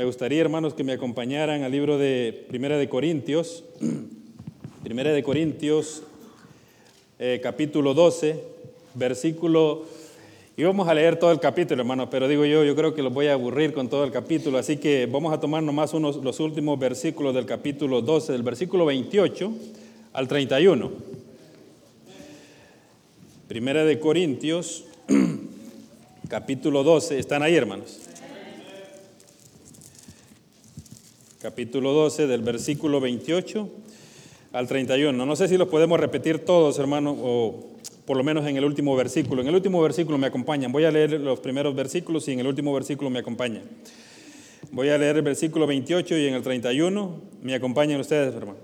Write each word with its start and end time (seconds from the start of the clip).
me 0.00 0.06
gustaría, 0.06 0.40
hermanos, 0.40 0.72
que 0.72 0.82
me 0.82 0.94
acompañaran 0.94 1.62
al 1.62 1.72
libro 1.72 1.98
de 1.98 2.46
Primera 2.48 2.78
de 2.78 2.88
Corintios, 2.88 3.64
Primera 4.82 5.12
de 5.12 5.22
Corintios, 5.22 6.04
eh, 7.18 7.38
capítulo 7.42 7.92
12, 7.92 8.42
versículo... 8.94 9.84
Y 10.56 10.62
vamos 10.62 10.88
a 10.88 10.94
leer 10.94 11.18
todo 11.18 11.32
el 11.32 11.38
capítulo, 11.38 11.82
hermanos, 11.82 12.08
pero 12.10 12.28
digo 12.28 12.46
yo, 12.46 12.64
yo 12.64 12.74
creo 12.74 12.94
que 12.94 13.02
los 13.02 13.12
voy 13.12 13.26
a 13.26 13.34
aburrir 13.34 13.74
con 13.74 13.90
todo 13.90 14.04
el 14.04 14.10
capítulo, 14.10 14.56
así 14.56 14.78
que 14.78 15.04
vamos 15.04 15.34
a 15.34 15.38
tomar 15.38 15.62
nomás 15.62 15.92
unos, 15.92 16.16
los 16.16 16.40
últimos 16.40 16.78
versículos 16.78 17.34
del 17.34 17.44
capítulo 17.44 18.00
12, 18.00 18.32
del 18.32 18.42
versículo 18.42 18.86
28 18.86 19.52
al 20.14 20.26
31. 20.26 20.92
Primera 23.48 23.84
de 23.84 24.00
Corintios, 24.00 24.84
capítulo 26.30 26.84
12, 26.84 27.18
¿están 27.18 27.42
ahí, 27.42 27.54
hermanos? 27.54 28.09
Capítulo 31.40 31.94
12, 31.94 32.26
del 32.26 32.42
versículo 32.42 33.00
28 33.00 33.66
al 34.52 34.68
31. 34.68 35.24
No 35.24 35.36
sé 35.36 35.48
si 35.48 35.56
los 35.56 35.68
podemos 35.68 35.98
repetir 35.98 36.40
todos, 36.44 36.78
hermanos, 36.78 37.16
o 37.18 37.64
por 38.04 38.18
lo 38.18 38.22
menos 38.22 38.46
en 38.46 38.58
el 38.58 38.64
último 38.66 38.94
versículo. 38.94 39.40
En 39.40 39.48
el 39.48 39.54
último 39.54 39.80
versículo 39.80 40.18
me 40.18 40.26
acompañan. 40.26 40.70
Voy 40.70 40.84
a 40.84 40.90
leer 40.90 41.18
los 41.18 41.40
primeros 41.40 41.74
versículos 41.74 42.28
y 42.28 42.32
en 42.32 42.40
el 42.40 42.46
último 42.46 42.74
versículo 42.74 43.08
me 43.08 43.20
acompañan. 43.20 43.62
Voy 44.70 44.90
a 44.90 44.98
leer 44.98 45.16
el 45.16 45.22
versículo 45.22 45.66
28 45.66 46.18
y 46.18 46.26
en 46.26 46.34
el 46.34 46.42
31 46.42 47.20
me 47.40 47.54
acompañan 47.54 47.98
ustedes, 48.00 48.34
hermanos. 48.34 48.60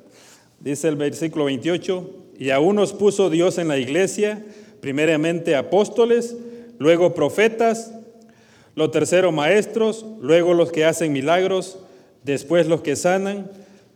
Dice 0.60 0.88
el 0.88 0.96
versículo 0.96 1.46
28, 1.46 2.10
y 2.38 2.50
a 2.50 2.60
unos 2.60 2.92
puso 2.92 3.30
Dios 3.30 3.56
en 3.56 3.68
la 3.68 3.78
iglesia, 3.78 4.44
primeramente 4.80 5.56
apóstoles, 5.56 6.36
luego 6.78 7.14
profetas, 7.14 7.94
los 8.74 8.90
terceros 8.90 9.32
maestros, 9.32 10.04
luego 10.20 10.52
los 10.52 10.70
que 10.72 10.84
hacen 10.84 11.14
milagros, 11.14 11.78
después 12.26 12.66
los 12.66 12.82
que 12.82 12.96
sanan, 12.96 13.50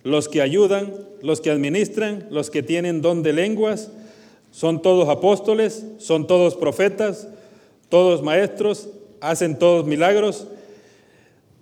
los 0.04 0.28
que 0.28 0.40
ayudan, 0.40 0.94
los 1.20 1.40
que 1.40 1.50
administran, 1.50 2.26
los 2.30 2.48
que 2.48 2.62
tienen 2.62 3.02
don 3.02 3.22
de 3.22 3.32
lenguas, 3.32 3.90
son 4.52 4.80
todos 4.82 5.08
apóstoles, 5.08 5.84
son 5.98 6.26
todos 6.26 6.54
profetas, 6.54 7.28
todos 7.88 8.22
maestros, 8.22 8.88
hacen 9.20 9.58
todos 9.58 9.84
milagros, 9.84 10.46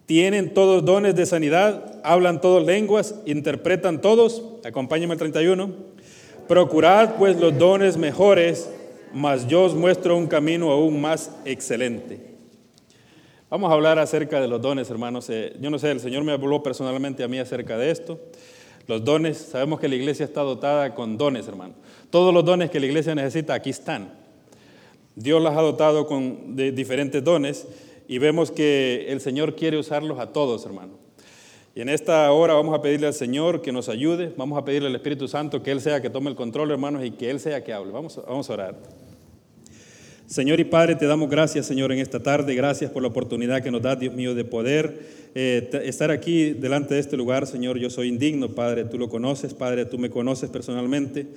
tienen 0.07 0.55
todos 0.55 0.85
dones 0.85 1.17
de 1.17 1.27
sanidad, 1.27 2.01
hablan 2.05 2.41
todas 2.41 2.65
lenguas, 2.65 3.15
interpretan 3.27 4.01
todos. 4.01 4.43
Acompáñame 4.65 5.15
al 5.15 5.19
31. 5.19 5.71
Procurad 6.47 7.17
pues 7.17 7.39
los 7.39 7.59
dones 7.59 7.97
mejores, 7.97 8.71
mas 9.13 9.47
yo 9.49 9.65
os 9.65 9.75
muestro 9.75 10.17
un 10.17 10.27
camino 10.27 10.71
aún 10.71 11.01
más 11.01 11.31
excelente. 11.45 12.28
Vamos 13.51 13.71
a 13.71 13.75
hablar 13.75 13.99
acerca 13.99 14.43
de 14.43 14.49
los 14.49 14.61
dones, 14.61 14.91
hermanos. 14.91 15.31
Eh, 15.31 15.57
yo 15.59 15.71
no 15.71 15.79
sé, 15.79 15.91
el 15.91 16.01
Señor 16.01 16.23
me 16.23 16.33
habló 16.33 16.63
personalmente 16.63 17.25
a 17.25 17.29
mí 17.29 17.39
acerca 17.39 17.79
de 17.79 17.91
esto. 17.91 18.21
Los 18.87 19.03
dones, 19.03 19.39
sabemos 19.39 19.81
que 19.81 19.89
la 19.89 19.95
iglesia 19.95 20.27
está 20.27 20.43
dotada 20.43 20.95
con 20.95 21.17
dones, 21.17 21.49
hermano. 21.49 21.73
Todos 22.11 22.35
los 22.35 22.45
dones 22.45 22.71
que 22.71 22.79
la 22.79 22.85
iglesia 22.85 23.15
necesita 23.15 23.55
aquí 23.55 23.71
están. 23.71 24.13
Dios 25.17 25.43
las 25.43 25.57
ha 25.57 25.63
dotado 25.63 26.07
con 26.07 26.57
de 26.57 26.73
diferentes 26.73 27.25
dones 27.25 27.67
y 28.07 28.19
vemos 28.19 28.51
que 28.51 29.07
el 29.09 29.23
Señor 29.23 29.57
quiere 29.57 29.79
usarlos 29.79 30.19
a 30.19 30.31
todos, 30.31 30.67
hermano. 30.67 30.99
Y 31.75 31.81
en 31.81 31.89
esta 31.89 32.31
hora 32.33 32.53
vamos 32.53 32.79
a 32.79 32.83
pedirle 32.83 33.07
al 33.07 33.15
Señor 33.15 33.63
que 33.63 33.73
nos 33.73 33.89
ayude, 33.89 34.31
vamos 34.37 34.59
a 34.59 34.65
pedirle 34.67 34.89
al 34.89 34.95
Espíritu 34.95 35.27
Santo 35.27 35.63
que 35.63 35.71
Él 35.71 35.81
sea 35.81 36.03
que 36.03 36.11
tome 36.11 36.29
el 36.29 36.37
control, 36.37 36.71
hermanos, 36.71 37.03
y 37.03 37.13
que 37.13 37.31
Él 37.31 37.41
sea 37.41 37.65
que 37.65 37.73
hable. 37.73 37.93
Vamos, 37.93 38.21
vamos 38.27 38.51
a 38.51 38.53
orar. 38.53 39.08
Señor 40.29 40.61
y 40.61 40.65
Padre, 40.65 40.95
te 40.95 41.07
damos 41.07 41.31
gracias, 41.31 41.65
Señor, 41.65 41.91
en 41.91 42.01
esta 42.01 42.23
tarde. 42.23 42.55
Gracias 42.55 42.91
por 42.91 43.01
la 43.01 43.09
oportunidad 43.09 43.63
que 43.63 43.71
nos 43.71 43.81
da, 43.81 43.97
Dios 43.97 44.13
mío, 44.13 44.35
de 44.35 44.45
poder 44.45 45.01
eh, 45.35 45.71
estar 45.85 46.11
aquí 46.11 46.51
delante 46.51 46.93
de 46.93 47.01
este 47.01 47.17
lugar, 47.17 47.47
Señor. 47.47 47.79
Yo 47.79 47.89
soy 47.89 48.09
indigno, 48.09 48.51
Padre. 48.51 48.85
Tú 48.85 48.99
lo 48.99 49.09
conoces, 49.09 49.55
Padre. 49.55 49.87
Tú 49.87 49.97
me 49.97 50.11
conoces 50.11 50.51
personalmente. 50.51 51.29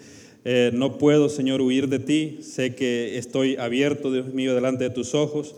Eh, 0.44 0.72
no 0.73 0.97
puedo, 0.97 1.30
Señor, 1.30 1.62
huir 1.62 1.88
de 1.88 2.00
ti. 2.00 2.40
Sé 2.41 2.75
que 2.75 3.18
estoy 3.18 3.56
abierto, 3.56 4.12
Dios 4.12 4.34
mío, 4.34 4.53
delante 4.53 4.84
de 4.84 4.90
tus 4.90 5.16
ojos. 5.16 5.56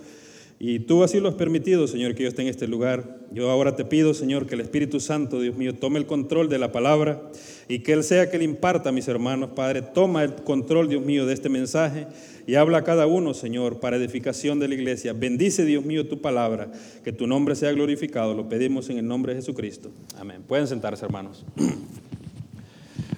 Y 0.59 0.81
tú 0.81 1.03
así 1.03 1.19
lo 1.19 1.29
has 1.29 1.35
permitido, 1.35 1.87
Señor, 1.87 2.13
que 2.13 2.21
yo 2.21 2.29
esté 2.29 2.43
en 2.43 2.49
este 2.49 2.67
lugar. 2.67 3.17
Yo 3.31 3.49
ahora 3.49 3.75
te 3.75 3.83
pido, 3.83 4.13
Señor, 4.13 4.45
que 4.45 4.53
el 4.53 4.61
Espíritu 4.61 4.99
Santo, 4.99 5.41
Dios 5.41 5.57
mío, 5.57 5.73
tome 5.73 5.97
el 5.97 6.05
control 6.05 6.49
de 6.49 6.59
la 6.59 6.71
palabra 6.71 7.31
y 7.67 7.79
que 7.79 7.93
Él 7.93 8.03
sea 8.03 8.29
que 8.29 8.37
le 8.37 8.43
imparta 8.43 8.91
mis 8.91 9.07
hermanos, 9.07 9.51
Padre. 9.55 9.81
Toma 9.81 10.23
el 10.23 10.35
control, 10.35 10.89
Dios 10.89 11.03
mío, 11.03 11.25
de 11.25 11.33
este 11.33 11.49
mensaje 11.49 12.07
y 12.45 12.55
habla 12.55 12.79
a 12.79 12.83
cada 12.83 13.07
uno, 13.07 13.33
Señor, 13.33 13.79
para 13.79 13.97
edificación 13.97 14.59
de 14.59 14.67
la 14.67 14.75
iglesia. 14.75 15.13
Bendice, 15.13 15.65
Dios 15.65 15.85
mío, 15.85 16.07
tu 16.07 16.21
palabra, 16.21 16.71
que 17.03 17.13
tu 17.13 17.27
nombre 17.27 17.55
sea 17.55 17.71
glorificado. 17.71 18.33
Lo 18.33 18.49
pedimos 18.49 18.89
en 18.89 18.97
el 18.97 19.07
nombre 19.07 19.33
de 19.33 19.39
Jesucristo. 19.39 19.91
Amén. 20.17 20.43
Pueden 20.47 20.67
sentarse, 20.67 21.05
hermanos. 21.05 21.45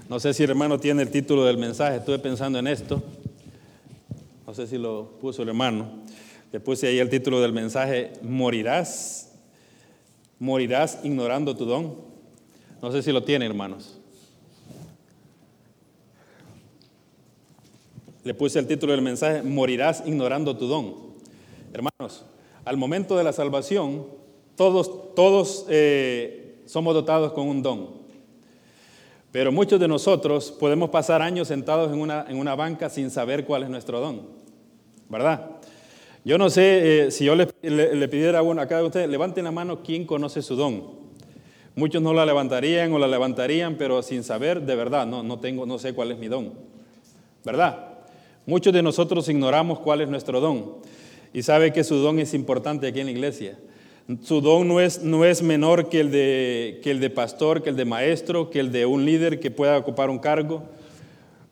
No 0.08 0.20
sé 0.20 0.36
si 0.36 0.44
el 0.44 0.52
hermano 0.52 0.80
tiene 0.80 1.02
el 1.02 1.10
título 1.10 1.46
del 1.46 1.58
mensaje, 1.58 1.98
estuve 1.98 2.20
pensando 2.20 2.60
en 2.60 2.68
esto. 2.68 3.02
No 4.46 4.54
sé 4.54 4.68
si 4.68 4.78
lo 4.78 5.18
puso 5.20 5.42
el 5.42 5.50
hermano. 5.50 6.04
Le 6.52 6.60
puse 6.60 6.88
ahí 6.88 7.00
el 7.00 7.10
título 7.10 7.42
del 7.42 7.54
mensaje, 7.54 8.14
morirás, 8.22 9.32
morirás 10.38 11.00
ignorando 11.04 11.58
tu 11.58 11.66
don. 11.66 11.96
No 12.84 12.92
sé 12.92 13.02
si 13.02 13.12
lo 13.12 13.24
tiene, 13.24 13.48
hermanos. 13.48 13.95
Le 18.26 18.34
puse 18.34 18.58
el 18.58 18.66
título 18.66 18.92
del 18.92 19.04
mensaje, 19.04 19.44
morirás 19.44 20.04
ignorando 20.04 20.58
tu 20.58 20.66
don. 20.66 20.96
Hermanos, 21.72 22.26
al 22.66 22.76
momento 22.76 23.16
de 23.16 23.24
la 23.24 23.32
salvación, 23.32 24.08
todos, 24.56 25.14
todos 25.14 25.68
eh, 25.70 26.58
somos 26.66 26.96
dotados 26.96 27.34
con 27.34 27.48
un 27.48 27.62
don. 27.62 27.90
Pero 29.32 29.52
muchos 29.52 29.80
de 29.80 29.88
nosotros 29.88 30.52
podemos 30.52 30.90
pasar 30.90 31.22
años 31.22 31.50
sentados 31.50 31.94
en 31.94 32.02
una, 32.02 32.26
en 32.28 32.40
una 32.40 32.56
banca 32.56 32.90
sin 32.90 33.12
saber 33.12 33.46
cuál 33.46 33.62
es 33.62 33.70
nuestro 33.70 34.00
don. 34.00 34.24
¿Verdad? 35.08 35.52
Yo 36.24 36.40
no 36.40 36.50
sé 36.50 37.06
eh, 37.06 37.12
si 37.12 37.26
yo 37.26 37.36
le, 37.36 37.46
pidiera 38.08 38.40
a 38.40 38.42
uno 38.42 38.60
a 38.60 38.66
cada 38.66 38.82
uno 38.82 38.86
de 38.86 38.88
ustedes, 38.88 39.10
levanten 39.10 39.44
la 39.44 39.52
mano 39.52 39.84
quién 39.84 40.04
conoce 40.04 40.42
su 40.42 40.56
don. 40.56 41.06
Muchos 41.76 42.02
no 42.02 42.12
la 42.12 42.26
levantarían 42.26 42.92
o 42.92 42.98
la 42.98 43.08
levantarían, 43.08 43.76
pero 43.76 44.02
sin 44.02 44.24
saber 44.24 44.64
de 44.64 44.76
verdad, 44.76 45.06
no, 45.06 45.22
no, 45.22 45.40
tengo, 45.40 45.68
no 45.68 45.78
sé 45.78 45.94
cuál 45.94 46.10
es 46.10 46.18
mi 46.18 46.28
don. 46.28 46.54
¿Verdad? 47.44 47.95
Muchos 48.46 48.74
de 48.74 48.84
nosotros 48.84 49.28
ignoramos 49.28 49.80
cuál 49.80 50.02
es 50.02 50.08
nuestro 50.08 50.40
don 50.40 50.76
y 51.34 51.42
sabe 51.42 51.74
que 51.74 51.84
su 51.84 51.96
don 51.96 52.20
es 52.20 52.34
importante 52.34 52.88
aquí 52.88 53.00
en 53.00 53.08
la 53.08 53.12
iglesia. 53.12 53.58
Su 54.24 54.40
don 54.40 54.68
no 54.68 54.80
es, 54.80 55.02
no 55.02 55.26
es 55.26 55.42
menor 55.42 55.90
que 55.90 56.00
el, 56.00 56.12
de, 56.12 56.80
que 56.84 56.92
el 56.92 57.00
de 57.00 57.10
pastor, 57.10 57.64
que 57.64 57.72
el 57.72 57.76
de 57.76 57.86
maestro, 57.86 58.52
que 58.52 58.60
el 58.60 58.72
de 58.72 58.86
un 58.86 59.04
líder 59.04 59.40
que 59.40 59.50
pueda 59.50 59.78
ocupar 59.78 60.12
un 60.12 60.20
cargo. 60.20 60.64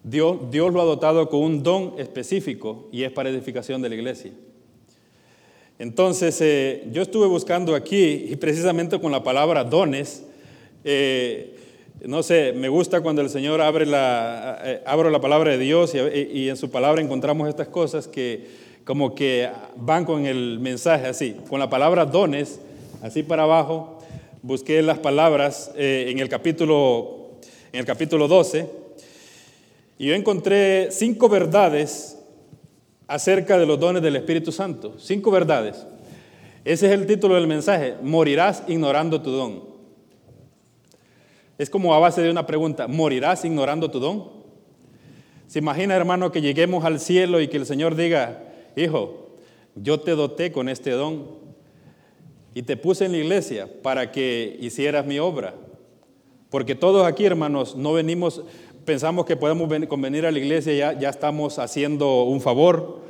Dios, 0.04 0.52
Dios 0.52 0.72
lo 0.72 0.81
ha 0.81 0.86
dotado 0.86 1.30
con 1.30 1.42
un 1.42 1.64
don 1.64 1.96
específico 1.98 2.90
y 2.92 3.04
es 3.04 3.12
para 3.12 3.30
edificación 3.30 3.81
de 3.81 3.90
la 3.90 3.96
iglesia. 3.96 4.31
Entonces, 5.80 6.40
eh, 6.42 6.88
yo 6.92 7.02
estuve 7.02 7.25
buscando 7.25 7.74
aquí 7.74 8.28
y 8.30 8.36
precisamente 8.36 9.00
con 9.00 9.12
la 9.12 9.24
palabra 9.24 9.64
dones, 9.64 10.24
eh, 10.84 11.53
no 12.03 12.22
sé, 12.22 12.52
me 12.53 12.68
gusta 12.68 13.02
cuando 13.02 13.22
el 13.22 13.30
Señor 13.30 13.62
abre 13.62 13.86
la, 13.86 14.59
eh, 14.64 14.84
abro 14.86 15.09
la 15.09 15.22
palabra 15.22 15.52
de 15.52 15.58
Dios 15.58 15.94
y, 15.96 16.50
en 16.50 16.58
su 16.58 16.69
palabra 16.69 17.02
encontramos 17.02 17.47
estas 17.47 17.69
cosas 17.69 18.08
que 18.08 18.64
como 18.84 19.16
que 19.16 19.50
van 19.78 20.03
con 20.03 20.25
el 20.25 20.59
mensaje 20.59 21.08
así, 21.08 21.38
con 21.50 21.59
la 21.59 21.69
palabra 21.69 22.06
dones, 22.06 22.59
así 23.02 23.24
para 23.24 23.44
abajo. 23.44 24.00
Busqué 24.42 24.81
las 24.81 25.00
palabras 25.00 25.72
eh, 25.78 26.08
en, 26.09 26.19
el 26.19 26.28
capítulo, 26.28 27.40
en 27.72 27.80
el 27.80 27.86
capítulo 27.86 28.28
12 28.28 28.68
y 29.97 30.08
yo 30.08 30.16
encontré 30.16 30.90
cinco 30.92 31.30
verdades 31.30 32.19
acerca 33.08 33.58
de 33.58 33.66
los 33.66 33.80
dones 33.80 34.02
del 34.03 34.18
Espíritu 34.18 34.52
Santo. 34.52 34.96
Cinco 34.97 35.31
verdades. 35.31 35.86
Ese 36.66 36.88
es 36.88 36.92
el 36.92 37.06
título 37.06 37.36
del 37.36 37.47
mensaje. 37.47 37.96
Morirás 38.02 38.63
ignorando 38.68 39.22
tu 39.22 39.31
don. 39.31 39.73
Es 41.57 41.69
como 41.69 41.94
a 41.94 42.00
base 42.00 42.21
de 42.21 42.31
una 42.31 42.47
pregunta, 42.47 42.88
¿morirás 42.88 43.45
ignorando 43.45 43.91
tu 43.91 44.00
don? 44.00 44.31
¿Se 45.47 45.59
imagina, 45.59 45.95
hermano, 45.95 46.31
que 46.31 46.41
lleguemos 46.41 46.83
al 46.83 47.00
cielo 47.00 47.39
y 47.39 47.47
que 47.47 47.57
el 47.57 47.65
Señor 47.65 47.95
diga, 47.95 48.44
hijo, 48.75 49.29
yo 49.75 50.00
te 50.00 50.11
doté 50.11 50.51
con 50.51 50.67
este 50.67 50.91
don 50.91 51.27
y 52.55 52.63
te 52.63 52.75
puse 52.75 53.05
en 53.05 53.11
la 53.11 53.19
iglesia 53.19 53.69
para 53.83 54.11
que 54.11 54.57
hicieras 54.59 55.05
mi 55.05 55.19
obra? 55.19 55.53
Porque 56.50 56.73
todos 56.73 57.05
aquí, 57.05 57.25
hermanos, 57.25 57.75
no 57.75 57.94
venimos, 57.94 58.41
pensamos 58.83 59.25
que 59.25 59.35
podemos 59.35 59.69
convenir 59.88 60.25
a 60.25 60.31
la 60.31 60.39
iglesia 60.39 60.73
y 60.73 60.77
ya, 60.77 61.00
ya 61.00 61.09
estamos 61.09 61.59
haciendo 61.59 62.23
un 62.23 62.41
favor. 62.41 63.01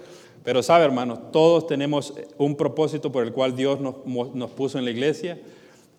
Pero 0.44 0.62
sabe, 0.62 0.84
hermanos, 0.84 1.32
todos 1.32 1.66
tenemos 1.66 2.14
un 2.38 2.58
propósito 2.58 3.10
por 3.10 3.24
el 3.24 3.32
cual 3.32 3.56
Dios 3.56 3.80
nos 3.80 4.52
puso 4.52 4.78
en 4.78 4.84
la 4.84 4.92
iglesia 4.92 5.40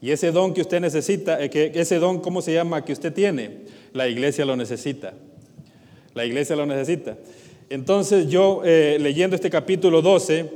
y 0.05 0.11
ese 0.11 0.33
don 0.33 0.53
que 0.53 0.61
usted 0.61 0.83
necesita, 0.83 1.43
eh, 1.43 1.73
ese 1.75 1.99
don, 1.99 2.21
¿cómo 2.21 2.43
se 2.43 2.53
llama? 2.53 2.85
Que 2.85 2.93
usted 2.93 3.11
tiene, 3.11 3.61
la 3.95 4.06
iglesia 4.06 4.45
lo 4.45 4.55
necesita. 4.55 5.15
La 6.12 6.27
iglesia 6.27 6.56
lo 6.56 6.67
necesita. 6.67 7.17
Entonces 7.71 8.29
yo, 8.29 8.61
eh, 8.67 8.99
leyendo 9.01 9.35
este 9.35 9.49
capítulo 9.49 10.03
12, 10.03 10.51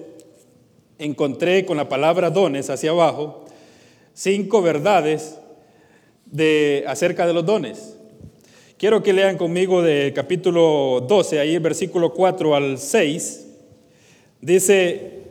encontré 0.99 1.65
con 1.65 1.79
la 1.79 1.89
palabra 1.89 2.29
dones 2.29 2.69
hacia 2.69 2.91
abajo, 2.91 3.47
cinco 4.13 4.61
verdades 4.61 5.39
de, 6.27 6.85
acerca 6.87 7.27
de 7.27 7.33
los 7.33 7.47
dones. 7.47 7.97
Quiero 8.77 9.03
que 9.03 9.15
lean 9.15 9.39
conmigo 9.39 9.81
del 9.81 10.13
capítulo 10.13 11.07
12, 11.09 11.41
ahí 11.41 11.55
el 11.55 11.61
versículo 11.61 12.13
4 12.13 12.55
al 12.55 12.77
6. 12.77 13.47
Dice, 14.43 15.23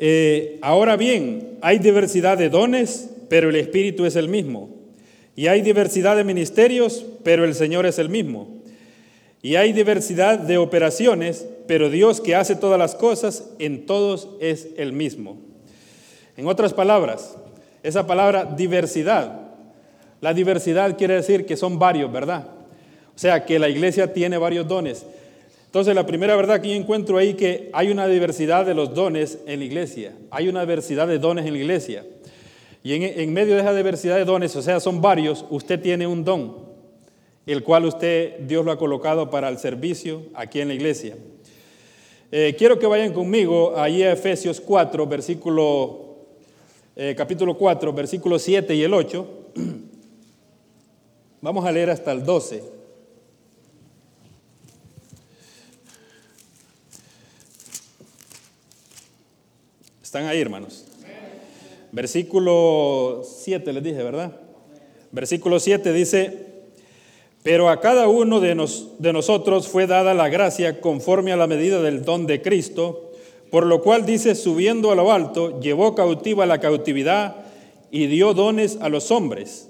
eh, 0.00 0.58
ahora 0.62 0.96
bien, 0.96 1.58
hay 1.60 1.78
diversidad 1.78 2.36
de 2.36 2.48
dones, 2.48 3.10
pero 3.28 3.50
el 3.50 3.56
Espíritu 3.56 4.06
es 4.06 4.16
el 4.16 4.28
mismo. 4.28 4.70
Y 5.36 5.46
hay 5.46 5.62
diversidad 5.62 6.16
de 6.16 6.24
ministerios, 6.24 7.06
pero 7.22 7.44
el 7.44 7.54
Señor 7.54 7.86
es 7.86 7.98
el 7.98 8.08
mismo. 8.08 8.62
Y 9.42 9.54
hay 9.54 9.72
diversidad 9.72 10.38
de 10.38 10.58
operaciones, 10.58 11.46
pero 11.68 11.88
Dios 11.88 12.20
que 12.20 12.34
hace 12.34 12.56
todas 12.56 12.78
las 12.78 12.94
cosas, 12.96 13.48
en 13.58 13.86
todos 13.86 14.30
es 14.40 14.68
el 14.76 14.92
mismo. 14.92 15.38
En 16.36 16.48
otras 16.48 16.74
palabras, 16.74 17.36
esa 17.82 18.06
palabra 18.06 18.44
diversidad 18.44 19.50
la 20.20 20.34
diversidad 20.34 20.96
quiere 20.98 21.14
decir 21.14 21.46
que 21.46 21.56
son 21.56 21.78
varios, 21.78 22.12
¿verdad? 22.12 22.46
O 23.14 23.18
sea, 23.18 23.44
que 23.44 23.58
la 23.58 23.68
iglesia 23.68 24.12
tiene 24.12 24.36
varios 24.38 24.68
dones. 24.68 25.04
Entonces, 25.70 25.94
la 25.94 26.04
primera 26.04 26.34
verdad 26.34 26.60
que 26.60 26.70
yo 26.70 26.74
encuentro 26.74 27.16
ahí 27.16 27.34
que 27.34 27.70
hay 27.72 27.92
una 27.92 28.08
diversidad 28.08 28.66
de 28.66 28.74
los 28.74 28.92
dones 28.92 29.38
en 29.46 29.60
la 29.60 29.64
iglesia. 29.64 30.16
Hay 30.32 30.48
una 30.48 30.62
diversidad 30.62 31.06
de 31.06 31.20
dones 31.20 31.46
en 31.46 31.52
la 31.52 31.60
iglesia. 31.60 32.04
Y 32.82 32.94
en, 32.94 33.32
medio 33.32 33.54
de 33.54 33.60
esa 33.60 33.72
diversidad 33.72 34.16
de 34.16 34.24
dones, 34.24 34.56
o 34.56 34.62
sea, 34.62 34.80
son 34.80 35.00
varios, 35.00 35.44
usted 35.48 35.80
tiene 35.80 36.08
un 36.08 36.24
don, 36.24 36.56
el 37.46 37.62
cual 37.62 37.84
usted, 37.84 38.40
Dios 38.40 38.64
lo 38.64 38.72
ha 38.72 38.78
colocado 38.78 39.30
para 39.30 39.48
el 39.48 39.58
servicio 39.58 40.24
aquí 40.34 40.60
en 40.60 40.66
la 40.66 40.74
iglesia. 40.74 41.16
Eh, 42.32 42.56
quiero 42.58 42.76
que 42.76 42.88
vayan 42.88 43.12
conmigo 43.12 43.78
ahí 43.78 44.02
a 44.02 44.10
Efesios 44.10 44.60
4, 44.60 45.06
versículo, 45.06 46.16
eh, 46.96 47.14
capítulo 47.16 47.56
4, 47.56 47.92
versículo 47.92 48.40
7 48.40 48.74
y 48.74 48.82
el 48.82 48.92
8. 48.92 49.28
Vamos 51.42 51.64
a 51.64 51.70
leer 51.70 51.90
hasta 51.90 52.10
el 52.10 52.24
12. 52.24 52.79
Están 60.10 60.26
ahí, 60.26 60.40
hermanos. 60.40 60.86
Versículo 61.92 63.22
7 63.22 63.72
les 63.72 63.80
dije, 63.80 64.02
¿verdad? 64.02 64.32
Versículo 65.12 65.60
7 65.60 65.92
dice, 65.92 66.46
pero 67.44 67.68
a 67.68 67.80
cada 67.80 68.08
uno 68.08 68.40
de, 68.40 68.56
de 68.98 69.12
nosotros 69.12 69.68
fue 69.68 69.86
dada 69.86 70.12
la 70.14 70.28
gracia 70.28 70.80
conforme 70.80 71.30
a 71.30 71.36
la 71.36 71.46
medida 71.46 71.80
del 71.80 72.02
don 72.02 72.26
de 72.26 72.42
Cristo, 72.42 73.12
por 73.52 73.64
lo 73.66 73.82
cual 73.82 74.04
dice, 74.04 74.34
subiendo 74.34 74.90
a 74.90 74.96
lo 74.96 75.12
alto, 75.12 75.60
llevó 75.60 75.94
cautiva 75.94 76.44
la 76.44 76.58
cautividad 76.58 77.36
y 77.92 78.08
dio 78.08 78.34
dones 78.34 78.78
a 78.80 78.88
los 78.88 79.12
hombres. 79.12 79.68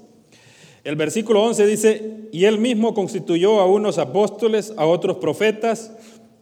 El 0.84 0.96
versículo 0.96 1.42
11 1.42 1.66
dice, 1.66 2.12
y 2.32 2.46
él 2.46 2.58
mismo 2.58 2.94
constituyó 2.94 3.60
a 3.60 3.66
unos 3.66 3.98
apóstoles, 3.98 4.72
a 4.78 4.86
otros 4.86 5.18
profetas, 5.18 5.92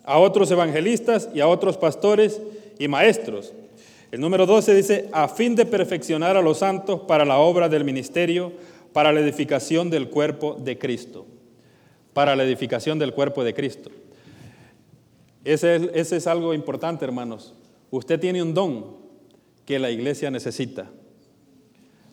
a 0.05 0.21
otros 0.21 0.53
evangelistas 0.53 1.31
y 1.35 1.41
a 1.41 1.49
otros 1.49 1.77
pastores 1.77 2.41
y 2.79 2.87
maestros. 2.87 3.55
El 4.11 4.21
número 4.21 4.47
12 4.47 4.75
dice, 4.75 5.09
a 5.13 5.29
fin 5.29 5.55
de 5.55 5.67
perfeccionar 5.67 6.37
a 6.37 6.43
los 6.43 6.59
santos 6.59 7.03
para 7.03 7.27
la 7.27 7.39
obra 7.39 7.69
del 7.69 7.85
ministerio, 7.85 8.53
para 8.93 9.13
la 9.13 9.21
edificación 9.21 9.91
del 9.91 10.09
cuerpo 10.09 10.57
de 10.59 10.79
Cristo. 10.79 11.27
Para 12.15 12.35
la 12.35 12.45
edificación 12.45 12.99
del 12.99 13.13
cuerpo 13.13 13.45
de 13.45 13.53
Cristo. 13.53 13.91
Ese 15.45 15.91
es, 15.95 16.27
algo 16.27 16.55
importante, 16.55 17.05
hermanos. 17.05 17.55
Usted 17.91 18.19
tiene 18.19 18.43
un 18.43 18.55
don 18.55 18.97
que 19.67 19.79
la 19.79 19.91
iglesia 19.91 20.31
necesita. 20.31 20.91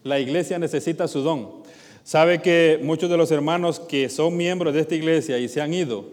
La 0.03 0.19
iglesia 0.19 0.59
necesita 0.59 1.07
su 1.07 1.21
don. 1.21 1.63
Sabe 2.03 2.41
que 2.41 2.79
muchos 2.83 3.09
de 3.09 3.17
los 3.17 3.31
hermanos 3.31 3.79
que 3.79 4.09
son 4.09 4.35
miembros 4.37 4.73
de 4.73 4.81
esta 4.81 4.95
iglesia 4.95 5.39
y 5.39 5.47
se 5.47 5.61
han 5.61 5.73
ido 5.73 6.05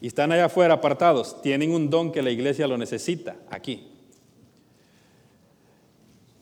y 0.00 0.08
están 0.08 0.32
allá 0.32 0.46
afuera 0.46 0.74
apartados, 0.74 1.40
tienen 1.40 1.70
un 1.70 1.88
don 1.88 2.10
que 2.10 2.22
la 2.22 2.30
iglesia 2.30 2.66
lo 2.66 2.76
necesita 2.76 3.36
aquí. 3.48 3.91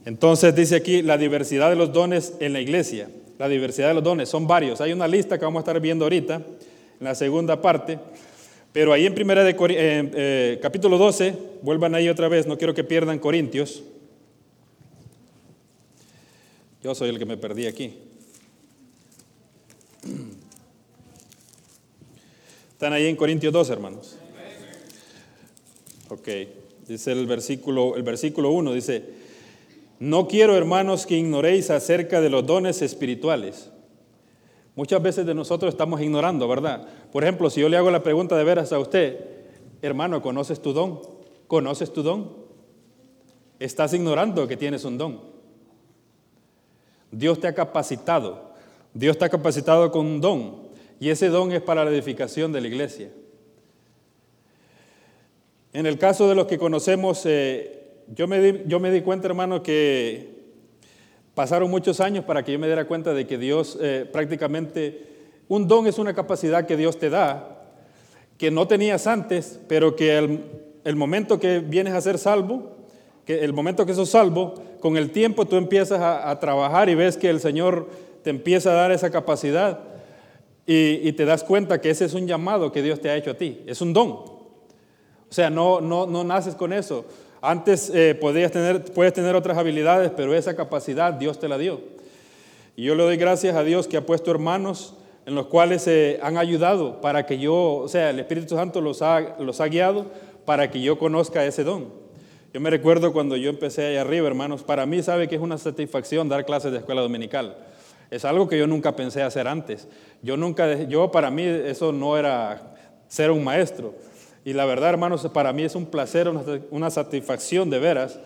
Entonces 0.04 0.54
dice 0.54 0.76
aquí 0.76 1.02
la 1.02 1.18
diversidad 1.18 1.70
de 1.70 1.76
los 1.76 1.92
dones 1.92 2.34
en 2.40 2.52
la 2.52 2.60
iglesia. 2.60 3.10
La 3.38 3.48
diversidad 3.48 3.88
de 3.88 3.94
los 3.94 4.04
dones 4.04 4.28
son 4.28 4.46
varios. 4.46 4.80
Hay 4.80 4.92
una 4.92 5.08
lista 5.08 5.38
que 5.38 5.44
vamos 5.44 5.60
a 5.60 5.62
estar 5.62 5.80
viendo 5.80 6.04
ahorita 6.04 6.36
en 6.36 7.04
la 7.04 7.14
segunda 7.14 7.60
parte. 7.60 7.98
Pero 8.72 8.92
ahí 8.92 9.06
en 9.06 9.14
primera 9.14 9.42
de 9.42 9.56
eh, 9.58 10.58
capítulo 10.62 10.96
12, 10.96 11.34
vuelvan 11.62 11.94
ahí 11.94 12.08
otra 12.08 12.28
vez, 12.28 12.46
no 12.46 12.56
quiero 12.56 12.74
que 12.74 12.84
pierdan 12.84 13.18
Corintios. 13.18 13.82
Yo 16.82 16.94
soy 16.94 17.08
el 17.10 17.18
que 17.18 17.26
me 17.26 17.36
perdí 17.36 17.66
aquí. 17.66 17.94
Están 22.72 22.92
ahí 22.92 23.06
en 23.06 23.16
Corintios 23.16 23.52
2, 23.52 23.70
hermanos. 23.70 24.16
Ok, 26.08 26.28
dice 26.88 27.12
el 27.12 27.26
versículo, 27.26 27.96
el 27.96 28.02
versículo 28.02 28.50
1, 28.50 28.72
dice, 28.72 29.19
no 30.00 30.26
quiero, 30.26 30.56
hermanos, 30.56 31.06
que 31.06 31.16
ignoréis 31.16 31.70
acerca 31.70 32.20
de 32.20 32.30
los 32.30 32.44
dones 32.44 32.82
espirituales. 32.82 33.70
Muchas 34.74 35.00
veces 35.00 35.24
de 35.24 35.34
nosotros 35.34 35.72
estamos 35.72 36.00
ignorando, 36.00 36.48
¿verdad? 36.48 36.88
Por 37.12 37.22
ejemplo, 37.22 37.48
si 37.50 37.60
yo 37.60 37.68
le 37.68 37.76
hago 37.76 37.92
la 37.92 38.02
pregunta 38.02 38.36
de 38.36 38.42
veras 38.42 38.72
a 38.72 38.80
usted, 38.80 39.24
hermano, 39.82 40.20
¿conoces 40.20 40.60
tu 40.60 40.72
don? 40.72 41.00
¿Conoces 41.46 41.92
tu 41.92 42.02
don? 42.02 42.34
Estás 43.60 43.94
ignorando 43.94 44.48
que 44.48 44.56
tienes 44.56 44.84
un 44.84 44.98
don. 44.98 45.20
Dios 47.12 47.38
te 47.38 47.46
ha 47.46 47.54
capacitado 47.54 48.50
Dios 48.92 49.14
está 49.14 49.28
capacitado 49.28 49.90
con 49.90 50.06
un 50.06 50.20
don 50.20 50.68
y 50.98 51.10
ese 51.10 51.28
don 51.28 51.52
es 51.52 51.62
para 51.62 51.84
la 51.84 51.90
edificación 51.90 52.52
de 52.52 52.60
la 52.60 52.66
iglesia. 52.68 53.10
En 55.72 55.86
el 55.86 55.98
caso 55.98 56.28
de 56.28 56.34
los 56.34 56.46
que 56.46 56.58
conocemos, 56.58 57.24
eh, 57.24 57.79
yo, 58.14 58.26
me 58.26 58.40
di, 58.40 58.62
yo 58.66 58.80
me 58.80 58.90
di 58.90 59.02
cuenta, 59.02 59.28
hermano, 59.28 59.62
que 59.62 60.40
pasaron 61.34 61.70
muchos 61.70 62.00
años 62.00 62.24
para 62.24 62.42
que 62.44 62.52
yo 62.52 62.58
me 62.58 62.66
diera 62.66 62.86
cuenta 62.86 63.14
de 63.14 63.26
que 63.26 63.38
Dios 63.38 63.78
eh, 63.80 64.08
prácticamente, 64.10 65.06
un 65.48 65.68
don 65.68 65.86
es 65.86 65.98
una 65.98 66.14
capacidad 66.14 66.66
que 66.66 66.76
Dios 66.76 66.98
te 66.98 67.08
da, 67.08 67.60
que 68.36 68.50
no 68.50 68.66
tenías 68.66 69.06
antes, 69.06 69.60
pero 69.68 69.94
que 69.96 70.18
el, 70.84 70.96
momento 70.96 71.38
que 71.38 71.60
vienes 71.60 71.94
a 71.94 72.00
ser 72.00 72.18
salvo, 72.18 72.76
que 73.24 73.44
el 73.44 73.52
momento 73.52 73.86
que 73.86 73.94
sos 73.94 74.10
salvo, 74.10 74.54
con 74.80 74.96
el 74.96 75.10
tiempo 75.10 75.46
tú 75.46 75.56
empiezas 75.56 76.00
a, 76.00 76.38
trabajar 76.40 76.88
y 76.88 76.94
ves 76.94 77.16
que 77.16 77.28
el 77.28 77.38
Señor 77.40 77.88
te 78.22 78.30
empieza 78.30 78.70
a 78.70 78.74
dar 78.74 78.92
esa 78.92 79.10
capacidad 79.10 79.80
y, 80.66 81.12
te 81.12 81.24
das 81.24 81.44
cuenta 81.44 81.80
que 81.80 81.90
ese 81.90 82.04
es 82.04 82.14
un 82.14 82.26
llamado 82.26 82.72
que 82.72 82.82
Dios 82.82 83.00
te 83.00 83.10
ha 83.10 83.16
hecho 83.16 83.30
a 83.30 83.34
ti, 83.34 83.62
es 83.66 83.80
un 83.80 83.92
don. 83.92 84.08
O 84.10 85.32
sea, 85.32 85.48
no, 85.48 85.80
no, 85.80 86.06
no 86.06 86.24
naces 86.24 86.54
con 86.54 86.72
eso. 86.72 87.04
Antes 87.42 87.90
eh, 87.94 88.14
podías 88.14 88.52
tener, 88.52 88.84
puedes 88.92 89.12
tener 89.12 89.34
otras 89.34 89.56
habilidades, 89.56 90.12
pero 90.14 90.34
esa 90.34 90.54
capacidad 90.54 91.12
Dios 91.14 91.38
te 91.38 91.48
la 91.48 91.56
dio. 91.56 91.80
Y 92.76 92.84
yo 92.84 92.94
le 92.94 93.02
doy 93.02 93.16
gracias 93.16 93.56
a 93.56 93.64
Dios 93.64 93.88
que 93.88 93.96
ha 93.96 94.04
puesto 94.04 94.30
hermanos 94.30 94.94
en 95.26 95.34
los 95.34 95.46
cuales 95.46 95.82
se 95.82 96.18
han 96.22 96.38
ayudado 96.38 97.00
para 97.00 97.26
que 97.26 97.38
yo, 97.38 97.54
o 97.54 97.88
sea, 97.88 98.10
el 98.10 98.20
Espíritu 98.20 98.56
Santo 98.56 98.80
los 98.80 99.02
ha, 99.02 99.36
los 99.38 99.60
ha 99.60 99.66
guiado 99.66 100.06
para 100.44 100.70
que 100.70 100.80
yo 100.80 100.98
conozca 100.98 101.44
ese 101.44 101.64
don. 101.64 101.92
Yo 102.52 102.60
me 102.60 102.68
recuerdo 102.68 103.12
cuando 103.12 103.36
yo 103.36 103.48
empecé 103.48 103.86
allá 103.86 104.00
arriba, 104.00 104.26
hermanos, 104.26 104.62
para 104.62 104.84
mí 104.84 105.02
sabe 105.02 105.28
que 105.28 105.36
es 105.36 105.40
una 105.40 105.56
satisfacción 105.56 106.28
dar 106.28 106.44
clases 106.44 106.72
de 106.72 106.78
escuela 106.78 107.00
dominical. 107.00 107.56
Es 108.10 108.24
algo 108.24 108.48
que 108.48 108.58
yo 108.58 108.66
nunca 108.66 108.96
pensé 108.96 109.22
hacer 109.22 109.46
antes. 109.46 109.86
Yo 110.20 110.36
nunca, 110.36 110.82
yo 110.82 111.12
para 111.12 111.30
mí 111.30 111.44
eso 111.44 111.92
no 111.92 112.18
era 112.18 112.74
ser 113.06 113.30
un 113.30 113.44
maestro. 113.44 113.94
Y 114.44 114.52
la 114.52 114.64
verdad, 114.64 114.90
hermanos, 114.90 115.28
para 115.32 115.52
mí 115.52 115.62
es 115.62 115.74
un 115.74 115.86
placer, 115.86 116.28
una, 116.70 116.90
satisfacción 116.90 117.70
de 117.70 117.78
veras. 117.78 118.18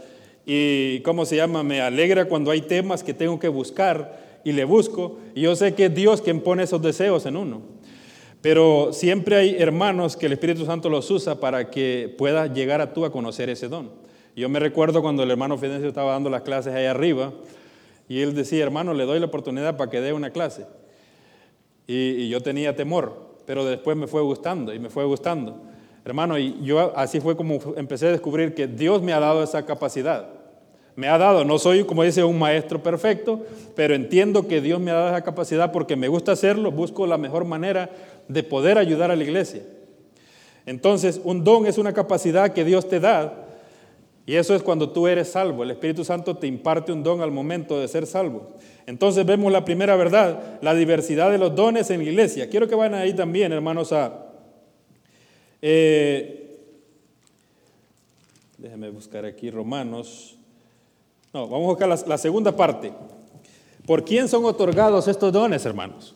Y, 0.47 1.01
¿cómo 1.01 1.27
se 1.27 1.37
llama? 1.37 1.63
Me 1.63 1.81
alegra 1.81 2.27
cuando 2.27 2.51
hay 2.51 2.61
temas 2.61 3.03
que 3.03 3.15
tengo 3.15 3.39
que 3.39 3.49
buscar 3.49 4.41
y 4.45 4.53
le 4.53 4.65
busco. 4.65 5.19
Y 5.35 5.43
yo 5.43 5.57
sé 5.57 5.75
que 5.75 5.87
es 5.87 5.95
Dios 5.95 6.23
quien 6.23 6.41
pone 6.41 6.63
esos 6.63 6.81
deseos 6.81 7.27
en 7.27 7.37
uno. 7.37 7.63
Pero 8.41 8.93
siempre 8.93 9.37
hay 9.37 9.57
hermanos 9.59 10.17
que 10.17 10.27
el 10.27 10.33
Espíritu 10.33 10.67
Santo 10.67 10.91
los 10.91 11.11
usa 11.11 11.41
para 11.41 11.71
que 11.71 12.15
pueda 12.19 12.47
llegar 12.47 12.81
a 12.81 12.93
tú 12.93 13.05
a 13.05 13.11
conocer 13.11 13.49
ese 13.49 13.69
don. 13.69 13.91
Yo 14.37 14.49
me 14.49 14.59
recuerdo 14.59 15.01
cuando 15.01 15.23
el 15.23 15.31
hermano 15.31 15.57
Fidencio 15.57 15.89
estaba 15.89 16.13
dando 16.13 16.29
las 16.29 16.43
clases 16.43 16.75
ahí 16.75 16.87
arriba, 16.87 17.33
y 18.09 18.21
él 18.21 18.35
decía, 18.35 18.63
hermano, 18.63 18.93
le 18.93 19.05
doy 19.05 19.19
la 19.19 19.27
oportunidad 19.27 19.77
para 19.77 19.91
que 19.91 20.01
dé 20.01 20.13
una 20.13 20.31
clase. 20.31 20.67
Y, 21.87 22.29
yo 22.29 22.41
tenía 22.41 22.75
temor, 22.75 23.37
pero 23.47 23.65
después 23.65 23.97
me 23.97 24.07
fue 24.07 24.23
gustando 24.23 24.75
y 24.75 24.79
me 24.79 24.91
fue 24.91 25.05
gustando. 25.05 25.63
Hermano, 26.05 26.39
y 26.39 26.59
yo 26.63 26.93
así 26.97 27.21
fue 27.21 27.35
como 27.35 27.59
empecé 27.77 28.09
a 28.09 28.13
descubrir 28.13 28.55
que 28.55 28.67
Dios 28.67 29.01
me 29.01 29.13
ha 29.13 29.21
dado 29.21 29.43
esa 29.43 29.65
capacidad. 29.65 30.29
Me 30.97 31.09
ha 31.09 31.19
dado, 31.19 31.45
no 31.45 31.59
soy 31.59 31.85
como 31.85 32.05
dice 32.05 32.23
un 32.23 32.39
maestro 32.39 32.83
perfecto, 32.83 33.41
pero 33.75 33.95
entiendo 33.95 34.47
que 34.47 34.61
Dios 34.61 34.81
me 34.81 34.91
ha 34.91 34.95
dado 34.95 35.09
esa 35.09 35.25
capacidad 35.25 35.73
porque 35.73 35.97
me 35.97 36.09
gusta 36.09 36.33
hacerlo, 36.33 36.71
busco 36.71 37.07
la 37.07 37.19
mejor 37.19 37.45
manera 37.47 37.91
de 38.29 38.43
poder 38.43 38.79
ayudar 38.79 39.11
a 39.11 39.17
la 39.17 39.25
iglesia. 39.25 39.63
Entonces, 40.67 41.21
un 41.25 41.43
don 41.43 41.67
es 41.67 41.79
una 41.79 41.93
capacidad 41.93 42.53
que 42.53 42.65
Dios 42.65 42.89
te 42.89 43.01
da 43.01 43.47
Y 44.27 44.37
eso 44.37 44.55
es 44.55 44.63
cuando 44.63 44.89
tú 44.91 45.07
eres 45.07 45.29
salvo. 45.29 45.63
El 45.63 45.71
Espíritu 45.71 46.05
Santo 46.05 46.37
te 46.37 46.47
imparte 46.47 46.93
un 46.93 47.03
don 47.03 47.21
al 47.21 47.31
momento 47.31 47.79
de 47.79 47.89
ser 47.89 48.07
salvo. 48.07 48.53
Entonces 48.87 49.27
vemos 49.27 49.53
la 49.53 49.65
primera 49.65 49.97
verdad, 49.97 50.59
la 50.63 50.75
diversidad 50.75 51.31
de 51.31 51.39
los 51.39 51.55
dones 51.55 51.91
en 51.91 52.05
la 52.05 52.11
iglesia. 52.11 52.49
Quiero 52.49 52.69
que 52.69 52.75
vayan 52.75 52.95
ahí 52.95 53.15
también, 53.15 53.53
hermanos, 53.53 53.93
a... 53.93 54.34
Eh, 55.67 56.59
buscar 58.93 59.25
aquí 59.25 59.51
Romanos. 59.51 60.37
No, 61.33 61.49
vamos 61.49 61.65
a 61.65 61.69
buscar 61.71 61.89
la, 61.89 61.99
la 62.07 62.19
segunda 62.19 62.55
parte. 62.55 62.93
¿Por 63.87 64.05
quién 64.05 64.29
son 64.29 64.45
otorgados 64.45 65.09
estos 65.09 65.33
dones, 65.33 65.65
hermanos? 65.65 66.15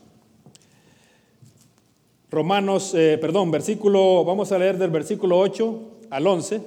Romanos, 2.30 2.92
eh, 2.94 3.16
perdón, 3.18 3.50
versículo, 3.50 4.22
vamos 4.22 4.52
a 4.52 4.58
leer 4.58 4.76
del 4.76 4.90
versículo 4.90 5.38
8 5.38 5.80
al 6.10 6.26
11 6.26 6.60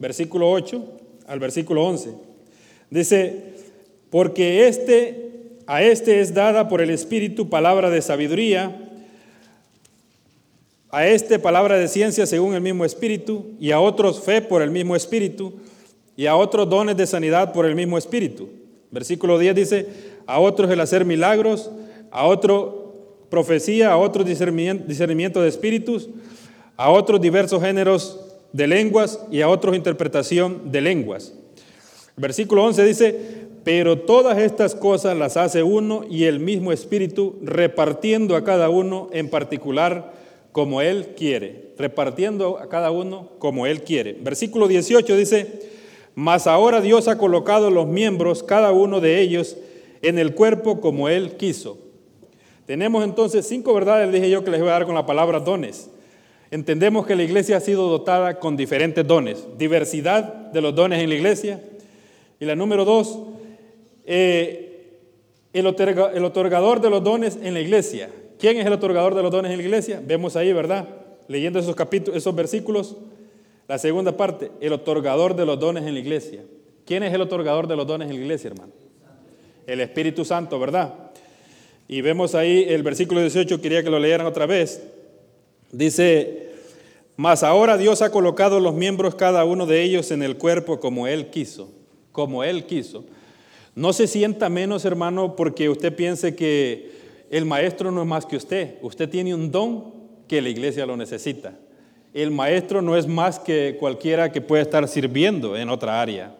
versículo 0.00 0.50
8 0.50 0.82
al 1.26 1.38
versículo 1.38 1.84
11. 1.86 2.14
Dice, 2.90 3.54
porque 4.10 4.66
este, 4.66 5.58
a 5.66 5.82
este 5.82 6.20
es 6.20 6.34
dada 6.34 6.68
por 6.68 6.80
el 6.80 6.90
Espíritu 6.90 7.48
palabra 7.48 7.90
de 7.90 8.02
sabiduría, 8.02 8.89
a 10.90 11.06
este 11.06 11.38
palabra 11.38 11.76
de 11.76 11.88
ciencia 11.88 12.26
según 12.26 12.54
el 12.54 12.60
mismo 12.60 12.84
Espíritu, 12.84 13.46
y 13.60 13.70
a 13.70 13.80
otros 13.80 14.20
fe 14.20 14.42
por 14.42 14.62
el 14.62 14.70
mismo 14.70 14.96
Espíritu, 14.96 15.54
y 16.16 16.26
a 16.26 16.36
otros 16.36 16.68
dones 16.68 16.96
de 16.96 17.06
sanidad 17.06 17.52
por 17.52 17.66
el 17.66 17.74
mismo 17.74 17.96
Espíritu. 17.96 18.48
Versículo 18.90 19.38
10 19.38 19.54
dice, 19.54 19.86
a 20.26 20.40
otros 20.40 20.70
el 20.70 20.80
hacer 20.80 21.04
milagros, 21.04 21.70
a 22.10 22.26
otro 22.26 22.80
profecía, 23.30 23.92
a 23.92 23.96
otros 23.96 24.26
discernimiento 24.26 25.40
de 25.40 25.48
espíritus, 25.48 26.08
a 26.76 26.90
otros 26.90 27.20
diversos 27.20 27.62
géneros 27.62 28.20
de 28.52 28.66
lenguas 28.66 29.20
y 29.30 29.42
a 29.42 29.48
otros 29.48 29.76
interpretación 29.76 30.72
de 30.72 30.80
lenguas. 30.80 31.32
Versículo 32.16 32.64
11 32.64 32.84
dice, 32.84 33.20
pero 33.62 33.98
todas 34.00 34.38
estas 34.38 34.74
cosas 34.74 35.16
las 35.16 35.36
hace 35.36 35.62
uno 35.62 36.04
y 36.10 36.24
el 36.24 36.40
mismo 36.40 36.72
Espíritu, 36.72 37.38
repartiendo 37.42 38.34
a 38.34 38.42
cada 38.42 38.68
uno 38.68 39.08
en 39.12 39.30
particular 39.30 40.19
como 40.52 40.82
Él 40.82 41.14
quiere, 41.16 41.72
repartiendo 41.78 42.58
a 42.58 42.68
cada 42.68 42.90
uno 42.90 43.30
como 43.38 43.66
Él 43.66 43.82
quiere. 43.82 44.14
Versículo 44.20 44.68
18 44.68 45.16
dice, 45.16 45.60
mas 46.14 46.46
ahora 46.46 46.80
Dios 46.80 47.08
ha 47.08 47.18
colocado 47.18 47.70
los 47.70 47.86
miembros, 47.86 48.42
cada 48.42 48.72
uno 48.72 49.00
de 49.00 49.20
ellos, 49.20 49.56
en 50.02 50.18
el 50.18 50.34
cuerpo 50.34 50.80
como 50.80 51.08
Él 51.08 51.36
quiso. 51.36 51.78
Tenemos 52.66 53.04
entonces 53.04 53.46
cinco 53.46 53.74
verdades, 53.74 54.12
dije 54.12 54.30
yo, 54.30 54.44
que 54.44 54.50
les 54.50 54.60
voy 54.60 54.68
a 54.68 54.72
dar 54.72 54.86
con 54.86 54.94
la 54.94 55.06
palabra 55.06 55.40
dones. 55.40 55.90
Entendemos 56.50 57.06
que 57.06 57.14
la 57.14 57.22
iglesia 57.22 57.56
ha 57.56 57.60
sido 57.60 57.88
dotada 57.88 58.40
con 58.40 58.56
diferentes 58.56 59.06
dones, 59.06 59.46
diversidad 59.56 60.22
de 60.22 60.60
los 60.60 60.74
dones 60.74 61.00
en 61.00 61.08
la 61.08 61.14
iglesia. 61.14 61.62
Y 62.40 62.44
la 62.44 62.56
número 62.56 62.84
dos, 62.84 63.18
eh, 64.04 64.70
el, 65.52 65.66
otorgador 65.66 66.80
de 66.80 66.90
los 66.90 67.04
dones 67.04 67.38
en 67.42 67.54
la 67.54 67.60
iglesia. 67.60 68.10
¿Quién 68.40 68.56
es 68.56 68.66
el 68.66 68.72
otorgador 68.72 69.14
de 69.14 69.22
los 69.22 69.30
dones 69.30 69.52
en 69.52 69.58
la 69.58 69.62
iglesia? 69.62 70.02
Vemos 70.02 70.34
ahí, 70.34 70.50
¿verdad? 70.52 70.88
Leyendo 71.28 71.58
esos 71.58 71.76
capítulos, 71.76 72.16
esos 72.16 72.34
versículos. 72.34 72.96
La 73.68 73.78
segunda 73.78 74.16
parte, 74.16 74.50
el 74.60 74.72
otorgador 74.72 75.36
de 75.36 75.44
los 75.44 75.60
dones 75.60 75.84
en 75.86 75.92
la 75.92 76.00
iglesia. 76.00 76.42
¿Quién 76.86 77.02
es 77.02 77.12
el 77.12 77.20
otorgador 77.20 77.66
de 77.68 77.76
los 77.76 77.86
dones 77.86 78.08
en 78.08 78.16
la 78.16 78.22
iglesia, 78.22 78.48
hermano? 78.48 78.72
El 79.66 79.80
Espíritu 79.80 80.24
Santo, 80.24 80.58
¿verdad? 80.58 80.94
Y 81.86 82.00
vemos 82.00 82.34
ahí 82.34 82.64
el 82.66 82.82
versículo 82.82 83.20
18, 83.20 83.60
quería 83.60 83.82
que 83.82 83.90
lo 83.90 83.98
leyeran 83.98 84.26
otra 84.26 84.46
vez. 84.46 84.82
Dice, 85.70 86.48
mas 87.16 87.42
ahora 87.42 87.76
Dios 87.76 88.00
ha 88.00 88.10
colocado 88.10 88.58
los 88.58 88.74
miembros 88.74 89.14
cada 89.16 89.44
uno 89.44 89.66
de 89.66 89.82
ellos 89.82 90.10
en 90.10 90.22
el 90.22 90.38
cuerpo 90.38 90.80
como 90.80 91.06
Él 91.06 91.28
quiso, 91.28 91.70
como 92.12 92.42
Él 92.42 92.64
quiso. 92.64 93.04
No 93.74 93.92
se 93.92 94.06
sienta 94.06 94.48
menos, 94.48 94.84
hermano, 94.86 95.36
porque 95.36 95.68
usted 95.68 95.94
piense 95.94 96.34
que 96.34 96.99
el 97.30 97.46
maestro 97.46 97.90
no 97.90 98.02
es 98.02 98.08
más 98.08 98.26
que 98.26 98.36
usted. 98.36 98.74
Usted 98.82 99.08
tiene 99.08 99.34
un 99.34 99.50
don 99.50 99.92
que 100.28 100.42
la 100.42 100.48
iglesia 100.48 100.84
lo 100.84 100.96
necesita. 100.96 101.54
El 102.12 102.32
maestro 102.32 102.82
no 102.82 102.96
es 102.96 103.06
más 103.06 103.38
que 103.38 103.76
cualquiera 103.78 104.32
que 104.32 104.40
pueda 104.40 104.62
estar 104.62 104.86
sirviendo 104.88 105.56
en 105.56 105.70
otra 105.70 106.02
área. 106.02 106.34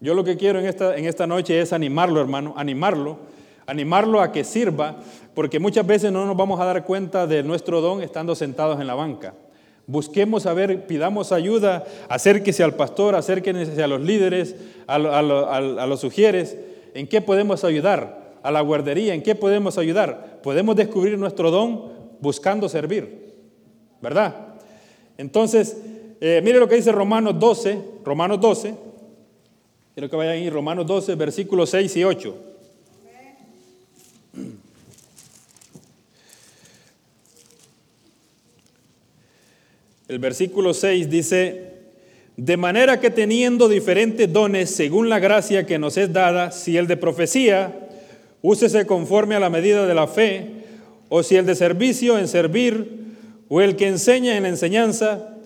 Yo 0.00 0.14
lo 0.14 0.24
que 0.24 0.36
quiero 0.36 0.58
en 0.58 0.66
esta, 0.66 0.96
en 0.96 1.06
esta 1.06 1.28
noche 1.28 1.60
es 1.60 1.72
animarlo, 1.72 2.20
hermano, 2.20 2.52
animarlo, 2.56 3.18
animarlo 3.66 4.20
a 4.20 4.32
que 4.32 4.42
sirva, 4.42 4.96
porque 5.34 5.60
muchas 5.60 5.86
veces 5.86 6.10
no 6.10 6.26
nos 6.26 6.36
vamos 6.36 6.60
a 6.60 6.64
dar 6.64 6.84
cuenta 6.84 7.28
de 7.28 7.44
nuestro 7.44 7.80
don 7.80 8.02
estando 8.02 8.34
sentados 8.34 8.80
en 8.80 8.88
la 8.88 8.94
banca. 8.94 9.34
Busquemos 9.86 10.46
a 10.46 10.54
ver, 10.54 10.86
pidamos 10.86 11.32
ayuda, 11.32 11.84
acérquese 12.08 12.62
al 12.62 12.74
pastor, 12.74 13.14
acérquese 13.14 13.82
a 13.82 13.86
los 13.86 14.00
líderes, 14.00 14.56
a, 14.86 14.98
los 14.98 16.00
sugieres, 16.00 16.56
en 16.94 17.06
qué 17.06 17.20
podemos 17.20 17.64
ayudar, 17.64 18.21
a 18.42 18.50
la 18.50 18.60
guardería, 18.60 19.14
en 19.14 19.22
qué 19.22 19.34
podemos 19.34 19.78
ayudar. 19.78 20.40
Podemos 20.42 20.76
descubrir 20.76 21.18
nuestro 21.18 21.50
don 21.50 21.92
buscando 22.20 22.68
servir, 22.68 23.34
¿verdad? 24.00 24.34
Entonces, 25.18 25.76
eh, 26.20 26.40
mire 26.42 26.58
lo 26.58 26.68
que 26.68 26.76
dice 26.76 26.92
Romanos 26.92 27.38
12, 27.38 27.78
Romanos 28.04 28.40
12, 28.40 28.74
quiero 29.94 30.08
que 30.08 30.16
vayan 30.16 30.34
ahí, 30.34 30.50
Romanos 30.50 30.86
12, 30.86 31.14
versículos 31.14 31.70
6 31.70 31.96
y 31.96 32.04
8. 32.04 32.36
El 40.08 40.18
versículo 40.18 40.74
6 40.74 41.08
dice, 41.08 41.72
de 42.36 42.56
manera 42.56 43.00
que 43.00 43.10
teniendo 43.10 43.68
diferentes 43.68 44.30
dones 44.30 44.70
según 44.70 45.08
la 45.08 45.18
gracia 45.18 45.64
que 45.64 45.78
nos 45.78 45.96
es 45.96 46.12
dada, 46.12 46.50
si 46.50 46.76
el 46.76 46.86
de 46.86 46.96
profecía, 46.96 47.81
úsese 48.42 48.86
conforme 48.86 49.34
a 49.36 49.40
la 49.40 49.50
medida 49.50 49.86
de 49.86 49.94
la 49.94 50.06
fe, 50.06 50.50
o 51.08 51.22
si 51.22 51.36
el 51.36 51.46
de 51.46 51.54
servicio 51.54 52.18
en 52.18 52.28
servir, 52.28 53.02
o 53.48 53.60
el 53.60 53.76
que 53.76 53.86
enseña 53.86 54.36
en 54.36 54.42
la 54.42 54.48
enseñanza, 54.48 55.36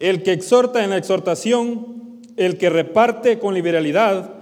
el 0.00 0.22
que 0.22 0.32
exhorta 0.32 0.84
en 0.84 0.90
la 0.90 0.98
exhortación, 0.98 2.20
el 2.36 2.56
que 2.56 2.70
reparte 2.70 3.38
con 3.38 3.54
liberalidad, 3.54 4.34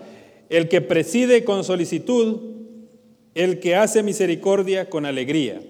el 0.50 0.68
que 0.68 0.80
preside 0.80 1.44
con 1.44 1.64
solicitud, 1.64 2.40
el 3.34 3.58
que 3.58 3.74
hace 3.74 4.02
misericordia 4.02 4.88
con 4.88 5.06
alegría. 5.06 5.60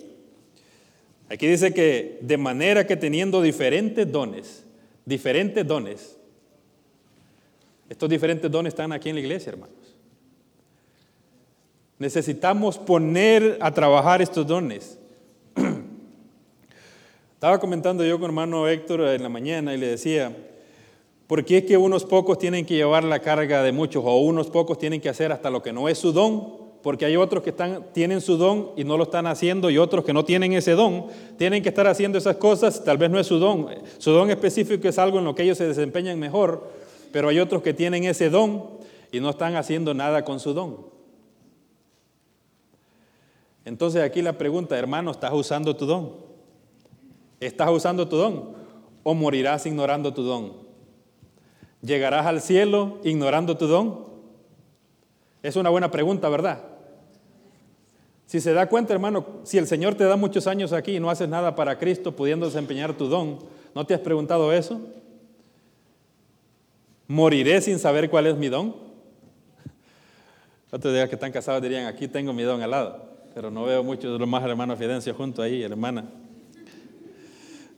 Aquí 1.28 1.46
dice 1.46 1.72
que 1.72 2.18
de 2.20 2.36
manera 2.36 2.86
que 2.86 2.96
teniendo 2.96 3.42
diferentes 3.42 4.10
dones, 4.10 4.64
diferentes 5.04 5.66
dones, 5.66 6.16
estos 7.88 8.08
diferentes 8.08 8.50
dones 8.50 8.72
están 8.72 8.92
aquí 8.92 9.08
en 9.08 9.16
la 9.16 9.20
iglesia, 9.20 9.50
hermanos. 9.50 9.85
Necesitamos 11.98 12.78
poner 12.78 13.58
a 13.60 13.72
trabajar 13.72 14.20
estos 14.20 14.46
dones. 14.46 14.98
Estaba 17.34 17.58
comentando 17.58 18.04
yo 18.04 18.18
con 18.18 18.26
hermano 18.26 18.68
Héctor 18.68 19.00
en 19.02 19.22
la 19.22 19.28
mañana 19.28 19.74
y 19.74 19.78
le 19.78 19.86
decía, 19.86 20.36
¿por 21.26 21.44
qué 21.44 21.58
es 21.58 21.64
que 21.64 21.76
unos 21.76 22.04
pocos 22.04 22.38
tienen 22.38 22.66
que 22.66 22.74
llevar 22.74 23.04
la 23.04 23.20
carga 23.20 23.62
de 23.62 23.72
muchos 23.72 24.02
o 24.04 24.18
unos 24.18 24.48
pocos 24.48 24.78
tienen 24.78 25.00
que 25.00 25.08
hacer 25.08 25.32
hasta 25.32 25.50
lo 25.50 25.62
que 25.62 25.72
no 25.72 25.88
es 25.88 25.98
su 25.98 26.12
don 26.12 26.66
porque 26.86 27.04
hay 27.04 27.16
otros 27.16 27.42
que 27.42 27.52
tienen 27.92 28.20
su 28.20 28.36
don 28.36 28.70
y 28.76 28.84
no 28.84 28.96
lo 28.96 29.02
están 29.02 29.26
haciendo 29.26 29.70
y 29.70 29.76
otros 29.76 30.04
que 30.04 30.12
no 30.12 30.24
tienen 30.24 30.52
ese 30.52 30.70
don, 30.70 31.06
tienen 31.36 31.60
que 31.60 31.70
estar 31.70 31.88
haciendo 31.88 32.16
esas 32.16 32.36
cosas, 32.36 32.84
tal 32.84 32.96
vez 32.96 33.10
no 33.10 33.18
es 33.18 33.26
su 33.26 33.40
don, 33.40 33.66
su 33.98 34.12
don 34.12 34.30
específico 34.30 34.86
es 34.86 34.96
algo 34.96 35.18
en 35.18 35.24
lo 35.24 35.34
que 35.34 35.42
ellos 35.42 35.58
se 35.58 35.66
desempeñan 35.66 36.16
mejor, 36.20 36.70
pero 37.10 37.28
hay 37.28 37.40
otros 37.40 37.60
que 37.62 37.74
tienen 37.74 38.04
ese 38.04 38.30
don 38.30 38.70
y 39.10 39.18
no 39.18 39.30
están 39.30 39.56
haciendo 39.56 39.94
nada 39.94 40.24
con 40.24 40.38
su 40.38 40.54
don. 40.54 40.95
Entonces 43.66 44.00
aquí 44.02 44.22
la 44.22 44.38
pregunta, 44.38 44.78
hermano, 44.78 45.10
¿estás 45.10 45.32
usando 45.32 45.74
tu 45.74 45.86
don? 45.86 46.14
¿Estás 47.40 47.68
usando 47.68 48.08
tu 48.08 48.16
don 48.16 48.54
o 49.02 49.12
morirás 49.12 49.66
ignorando 49.66 50.14
tu 50.14 50.22
don? 50.22 50.52
¿Llegarás 51.82 52.26
al 52.26 52.40
cielo 52.40 52.98
ignorando 53.02 53.56
tu 53.56 53.66
don? 53.66 54.06
Es 55.42 55.56
una 55.56 55.68
buena 55.68 55.90
pregunta, 55.90 56.28
¿verdad? 56.28 56.62
Si 58.26 58.40
se 58.40 58.52
da 58.52 58.68
cuenta, 58.68 58.92
hermano, 58.92 59.26
si 59.42 59.58
el 59.58 59.66
Señor 59.66 59.96
te 59.96 60.04
da 60.04 60.16
muchos 60.16 60.46
años 60.46 60.72
aquí 60.72 60.96
y 60.96 61.00
no 61.00 61.10
haces 61.10 61.28
nada 61.28 61.56
para 61.56 61.76
Cristo 61.76 62.14
pudiendo 62.14 62.46
desempeñar 62.46 62.94
tu 62.94 63.08
don, 63.08 63.40
¿no 63.74 63.84
te 63.84 63.94
has 63.94 64.00
preguntado 64.00 64.52
eso? 64.52 64.80
¿Moriré 67.08 67.60
sin 67.60 67.80
saber 67.80 68.10
cuál 68.10 68.28
es 68.28 68.36
mi 68.36 68.48
don? 68.48 68.76
Otros 70.70 70.94
días 70.94 71.08
que 71.08 71.16
están 71.16 71.32
casados 71.32 71.60
dirían, 71.62 71.86
aquí 71.86 72.06
tengo 72.06 72.32
mi 72.32 72.44
don 72.44 72.62
al 72.62 72.70
lado, 72.70 73.15
pero 73.36 73.50
no 73.50 73.64
veo 73.64 73.84
muchos 73.84 74.10
de 74.14 74.18
los 74.18 74.26
más 74.26 74.42
hermanos 74.42 74.78
Fidencio 74.78 75.12
junto 75.12 75.42
ahí, 75.42 75.62
hermana. 75.62 76.06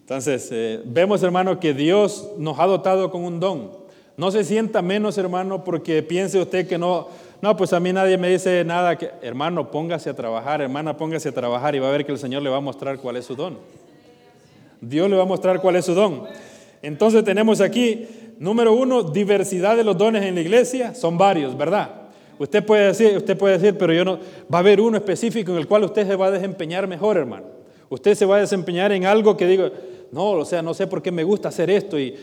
Entonces, 0.03 0.49
eh, 0.53 0.81
vemos, 0.85 1.21
hermano, 1.25 1.59
que 1.59 1.75
Dios 1.75 2.31
nos 2.39 2.61
ha 2.61 2.67
dotado 2.67 3.11
con 3.11 3.25
un 3.25 3.41
don. 3.41 3.73
No 4.17 4.31
se 4.31 4.45
sienta 4.45 4.83
menos, 4.83 5.19
hermano, 5.19 5.65
porque 5.65 6.05
piense 6.05 6.39
usted 6.39 6.69
que 6.69 6.79
no, 6.79 7.09
no, 7.43 7.57
pues 7.57 7.73
a 7.73 7.81
mí 7.81 7.93
nadie 7.93 8.17
me 8.19 8.29
dice 8.29 8.65
nada, 8.65 8.97
que, 8.97 9.11
hermano, 9.21 9.73
póngase 9.73 10.09
a 10.11 10.15
trabajar, 10.15 10.63
hermana, 10.63 10.97
póngase 10.97 11.31
a 11.31 11.33
trabajar 11.33 11.75
y 11.75 11.81
va 11.81 11.89
a 11.89 11.91
ver 11.91 12.07
que 12.07 12.13
el 12.13 12.19
Señor 12.19 12.43
le 12.43 12.51
va 12.51 12.59
a 12.59 12.61
mostrar 12.61 12.97
cuál 13.01 13.17
es 13.17 13.25
su 13.25 13.35
don. 13.35 13.59
Dios 14.81 15.11
le 15.11 15.17
va 15.17 15.25
a 15.25 15.27
mostrar 15.27 15.61
cuál 15.61 15.75
es 15.75 15.87
su 15.87 15.95
don. 15.95 16.23
Entonces 16.83 17.25
tenemos 17.25 17.61
aquí, 17.61 18.07
número 18.39 18.75
uno, 18.75 19.03
diversidad 19.03 19.77
de 19.77 19.83
los 19.83 19.99
dones 19.99 20.23
en 20.23 20.37
la 20.37 20.41
iglesia, 20.41 20.95
son 20.95 21.19
varios, 21.19 21.59
¿verdad? 21.59 22.08
Usted 22.39 22.65
puede 22.65 22.87
decir, 22.87 23.17
usted 23.17 23.37
puede 23.37 23.59
decir, 23.59 23.77
pero 23.77 23.93
yo 23.93 24.05
no, 24.05 24.19
va 24.53 24.59
a 24.59 24.61
haber 24.61 24.81
uno 24.81 24.97
específico 24.97 25.53
en 25.53 25.59
el 25.59 25.67
cual 25.67 25.85
usted 25.85 26.07
se 26.07 26.17
va 26.17 26.27
a 26.27 26.31
desempeñar 26.31 26.87
mejor, 26.87 27.17
hermano. 27.17 27.47
Usted 27.89 28.15
se 28.15 28.27
va 28.27 28.37
a 28.37 28.41
desempeñar 28.41 28.93
en 28.93 29.07
algo 29.07 29.37
que 29.37 29.47
digo, 29.47 29.71
no, 30.13 30.31
o 30.33 30.45
sea, 30.45 30.63
no 30.63 30.75
sé 30.75 30.87
por 30.87 31.03
qué 31.03 31.11
me 31.11 31.25
gusta 31.25 31.49
hacer 31.49 31.71
esto. 31.71 31.99
Y 31.99 32.15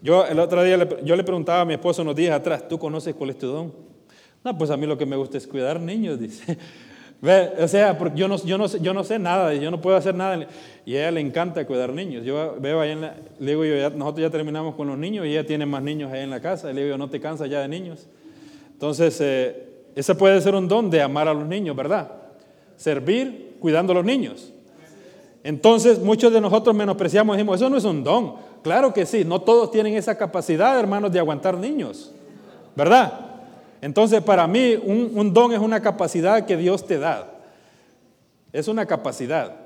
yo 0.00 0.24
el 0.24 0.38
otro 0.38 0.62
día 0.62 0.88
yo 1.04 1.16
le 1.16 1.24
preguntaba 1.24 1.62
a 1.62 1.64
mi 1.64 1.74
esposo 1.74 2.02
unos 2.02 2.16
días 2.16 2.34
atrás, 2.34 2.66
¿tú 2.68 2.78
conoces 2.78 3.14
cuál 3.14 3.30
es 3.30 3.38
tu 3.38 3.48
don? 3.48 3.72
No, 4.44 4.56
pues 4.56 4.70
a 4.70 4.76
mí 4.76 4.86
lo 4.86 4.96
que 4.96 5.06
me 5.06 5.16
gusta 5.16 5.36
es 5.36 5.46
cuidar 5.46 5.80
niños, 5.80 6.18
dice. 6.20 6.56
Ve, 7.20 7.50
o 7.60 7.66
sea, 7.66 7.98
porque 7.98 8.16
yo 8.16 8.28
no, 8.28 8.36
yo, 8.44 8.56
no, 8.56 8.66
yo 8.68 8.94
no 8.94 9.02
sé 9.02 9.18
nada, 9.18 9.52
yo 9.52 9.72
no 9.72 9.80
puedo 9.80 9.96
hacer 9.96 10.14
nada. 10.14 10.46
Y 10.86 10.94
a 10.94 11.00
ella 11.00 11.10
le 11.10 11.20
encanta 11.20 11.66
cuidar 11.66 11.92
niños. 11.92 12.24
Yo 12.24 12.56
veo 12.60 12.80
ahí 12.80 12.92
en 12.92 13.00
la, 13.00 13.16
le 13.40 13.50
digo 13.50 13.64
yo, 13.64 13.90
nosotros 13.90 14.22
ya 14.22 14.30
terminamos 14.30 14.76
con 14.76 14.86
los 14.86 14.96
niños 14.96 15.26
y 15.26 15.30
ella 15.30 15.44
tiene 15.44 15.66
más 15.66 15.82
niños 15.82 16.12
ahí 16.12 16.22
en 16.22 16.30
la 16.30 16.40
casa. 16.40 16.70
Y 16.70 16.74
le 16.74 16.84
digo 16.84 16.96
¿no 16.96 17.10
te 17.10 17.20
cansas 17.20 17.50
ya 17.50 17.60
de 17.60 17.66
niños? 17.66 18.06
Entonces, 18.78 19.20
eh, 19.20 19.68
ese 19.96 20.14
puede 20.14 20.40
ser 20.40 20.54
un 20.54 20.68
don 20.68 20.88
de 20.88 21.02
amar 21.02 21.26
a 21.26 21.34
los 21.34 21.44
niños, 21.44 21.74
¿verdad? 21.74 22.12
Servir 22.76 23.56
cuidando 23.58 23.90
a 23.90 23.96
los 23.96 24.04
niños. 24.04 24.52
Entonces, 25.42 25.98
muchos 25.98 26.32
de 26.32 26.40
nosotros 26.40 26.76
menospreciamos 26.76 27.34
y 27.34 27.38
decimos, 27.38 27.56
eso 27.56 27.68
no 27.68 27.76
es 27.76 27.82
un 27.82 28.04
don. 28.04 28.36
Claro 28.62 28.94
que 28.94 29.04
sí, 29.04 29.24
no 29.24 29.40
todos 29.40 29.72
tienen 29.72 29.94
esa 29.94 30.16
capacidad, 30.16 30.78
hermanos, 30.78 31.10
de 31.10 31.18
aguantar 31.18 31.56
niños, 31.56 32.12
¿verdad? 32.76 33.18
Entonces, 33.80 34.22
para 34.22 34.46
mí, 34.46 34.76
un, 34.80 35.34
don 35.34 35.52
es 35.52 35.58
una 35.58 35.82
capacidad 35.82 36.46
que 36.46 36.56
Dios 36.56 36.86
te 36.86 37.00
da. 37.00 37.32
Es 38.52 38.68
una 38.68 38.86
capacidad 38.86 39.56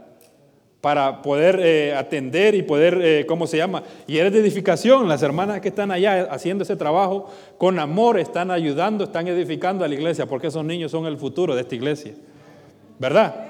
para 0.83 1.23
poder 1.23 1.61
eh, 1.63 1.95
atender 1.95 2.57
y 2.57 2.63
poder, 2.63 2.99
eh, 3.01 3.25
¿cómo 3.25 3.47
se 3.47 3.57
llama? 3.57 3.85
Y 4.09 4.19
eres 4.19 4.33
de 4.33 4.41
edificación. 4.41 5.09
Las 5.09 5.23
hermanas 5.23 5.61
que 5.61 5.69
están 5.69 5.93
allá 5.93 6.25
haciendo 6.25 6.65
ese 6.65 6.75
trabajo 6.75 7.31
con 7.57 7.79
amor 7.79 8.19
están 8.19 8.51
ayudando, 8.51 9.05
están 9.05 9.29
edificando 9.29 9.85
a 9.85 9.89
la 9.89 9.95
iglesia, 9.95 10.27
porque 10.27 10.49
esos 10.49 10.65
niños 10.65 10.91
son 10.91 11.07
el 11.07 11.17
futuro 11.19 11.55
de 11.55 11.61
esta 11.61 11.77
iglesia. 11.77 12.15
¿Verdad? 12.99 13.47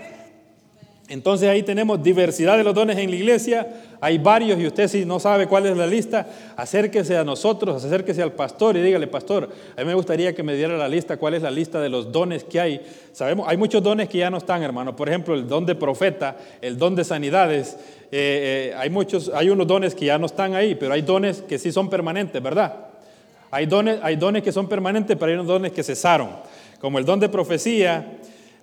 Entonces 1.12 1.46
ahí 1.50 1.62
tenemos 1.62 2.02
diversidad 2.02 2.56
de 2.56 2.64
los 2.64 2.74
dones 2.74 2.96
en 2.96 3.10
la 3.10 3.16
iglesia, 3.16 3.68
hay 4.00 4.16
varios 4.16 4.58
y 4.58 4.66
usted 4.66 4.88
si 4.88 5.04
no 5.04 5.20
sabe 5.20 5.46
cuál 5.46 5.66
es 5.66 5.76
la 5.76 5.86
lista, 5.86 6.26
acérquese 6.56 7.18
a 7.18 7.22
nosotros, 7.22 7.84
acérquese 7.84 8.22
al 8.22 8.32
pastor 8.32 8.78
y 8.78 8.80
dígale, 8.80 9.06
pastor, 9.08 9.50
a 9.76 9.80
mí 9.82 9.86
me 9.86 9.92
gustaría 9.92 10.34
que 10.34 10.42
me 10.42 10.54
diera 10.54 10.74
la 10.78 10.88
lista, 10.88 11.18
cuál 11.18 11.34
es 11.34 11.42
la 11.42 11.50
lista 11.50 11.82
de 11.82 11.90
los 11.90 12.10
dones 12.10 12.44
que 12.44 12.58
hay. 12.58 12.80
Sabemos, 13.12 13.46
hay 13.46 13.58
muchos 13.58 13.82
dones 13.82 14.08
que 14.08 14.16
ya 14.16 14.30
no 14.30 14.38
están, 14.38 14.62
hermano, 14.62 14.96
por 14.96 15.06
ejemplo, 15.10 15.34
el 15.34 15.46
don 15.46 15.66
de 15.66 15.74
profeta, 15.74 16.34
el 16.62 16.78
don 16.78 16.94
de 16.94 17.04
sanidades, 17.04 17.76
eh, 18.10 18.70
eh, 18.70 18.74
hay 18.78 18.88
muchos, 18.88 19.30
hay 19.34 19.50
unos 19.50 19.66
dones 19.66 19.94
que 19.94 20.06
ya 20.06 20.16
no 20.16 20.24
están 20.24 20.54
ahí, 20.54 20.76
pero 20.76 20.94
hay 20.94 21.02
dones 21.02 21.42
que 21.42 21.58
sí 21.58 21.72
son 21.72 21.90
permanentes, 21.90 22.42
¿verdad? 22.42 22.86
Hay 23.50 23.66
dones, 23.66 23.98
hay 24.02 24.16
dones 24.16 24.42
que 24.42 24.50
son 24.50 24.66
permanentes, 24.66 25.14
pero 25.20 25.28
hay 25.28 25.34
unos 25.34 25.46
dones 25.46 25.72
que 25.72 25.82
cesaron, 25.82 26.30
como 26.80 26.98
el 26.98 27.04
don 27.04 27.20
de 27.20 27.28
profecía, 27.28 28.16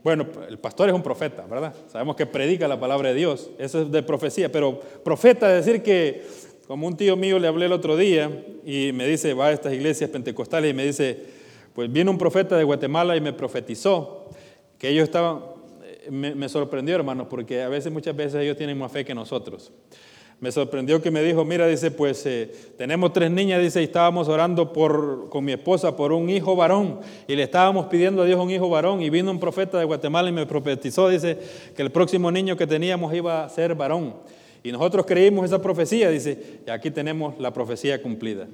bueno, 0.04 0.26
el 0.48 0.58
pastor 0.60 0.90
es 0.90 0.96
un 0.96 1.04
profeta, 1.04 1.46
¿verdad? 1.46 1.74
Sabemos 1.88 2.16
que 2.16 2.26
predica 2.26 2.68
la 2.68 2.80
palabra 2.80 3.10
de 3.10 3.16
Dios, 3.16 3.52
eso 3.58 3.82
es 3.82 3.92
de 3.92 4.04
profecía, 4.04 4.52
pero 4.52 4.80
profeta 5.04 5.56
es 5.58 5.66
decir 5.66 5.84
que, 5.84 6.24
como 6.68 6.88
un 6.88 6.96
tío 6.96 7.16
mío 7.16 7.40
le 7.40 7.48
hablé 7.48 7.66
el 7.66 7.74
otro 7.74 7.98
día 7.98 8.32
y 8.66 8.92
me 8.94 9.08
dice, 9.08 9.34
va 9.34 9.48
a 9.48 9.52
estas 9.52 9.74
iglesias 9.74 10.10
pentecostales 10.10 10.72
y 10.72 10.74
me 10.74 10.86
dice, 10.86 11.20
pues 11.74 11.92
viene 11.92 12.10
un 12.10 12.18
profeta 12.18 12.58
de 12.58 12.64
Guatemala 12.64 13.16
y 13.16 13.22
me 13.22 13.34
profetizó 13.34 14.30
que 14.78 14.90
ellos 14.90 15.04
estaban, 15.04 15.42
me, 16.10 16.36
me 16.36 16.48
sorprendió 16.48 16.96
hermanos, 16.96 17.28
porque 17.30 17.62
a 17.62 17.70
veces, 17.70 17.92
muchas 17.92 18.16
veces 18.16 18.42
ellos 18.42 18.56
tienen 18.56 18.78
más 18.78 18.92
fe 18.92 19.04
que 19.04 19.14
nosotros 19.14 19.72
me 20.40 20.52
sorprendió 20.54 21.02
que 21.02 21.12
me 21.12 21.22
dijo, 21.22 21.44
mira, 21.44 21.68
dice, 21.68 21.92
pues 21.92 22.26
eh, 22.26 22.50
tenemos 22.78 23.12
tres 23.12 23.30
niñas, 23.30 23.62
dice, 23.62 23.82
y 23.82 23.86
estábamos 23.86 24.30
orando 24.30 24.72
con 25.30 25.44
mi 25.44 25.52
esposa 25.52 25.98
por 25.98 26.14
un 26.14 26.30
hijo 26.30 26.56
varón, 26.56 27.02
y 27.28 27.36
le 27.36 27.44
estábamos 27.44 27.88
pidiendo 27.88 28.22
a 28.22 28.26
Dios 28.26 28.40
un 28.40 28.50
hijo 28.50 28.70
varón, 28.70 29.02
y 29.02 29.10
vino 29.10 29.32
un 29.32 29.40
profeta 29.40 29.78
de 29.78 29.84
Guatemala 29.84 30.30
y 30.30 30.32
me 30.32 30.46
profetizó, 30.46 31.10
dice, 31.10 31.38
que 31.76 31.82
el 31.82 31.92
próximo 31.92 32.32
niño 32.32 32.56
que 32.56 32.66
teníamos 32.66 33.14
iba 33.14 33.44
a 33.44 33.50
ser 33.50 33.76
varón. 33.76 34.16
Y 34.64 34.72
nosotros 34.72 35.06
creímos 35.06 35.46
esa 35.46 35.62
profecía, 35.62 36.10
dice, 36.10 36.62
y 36.66 36.70
aquí 36.70 36.90
tenemos 36.90 37.38
la 37.38 37.52
profecía 37.52 38.02
cumplida. 38.02 38.48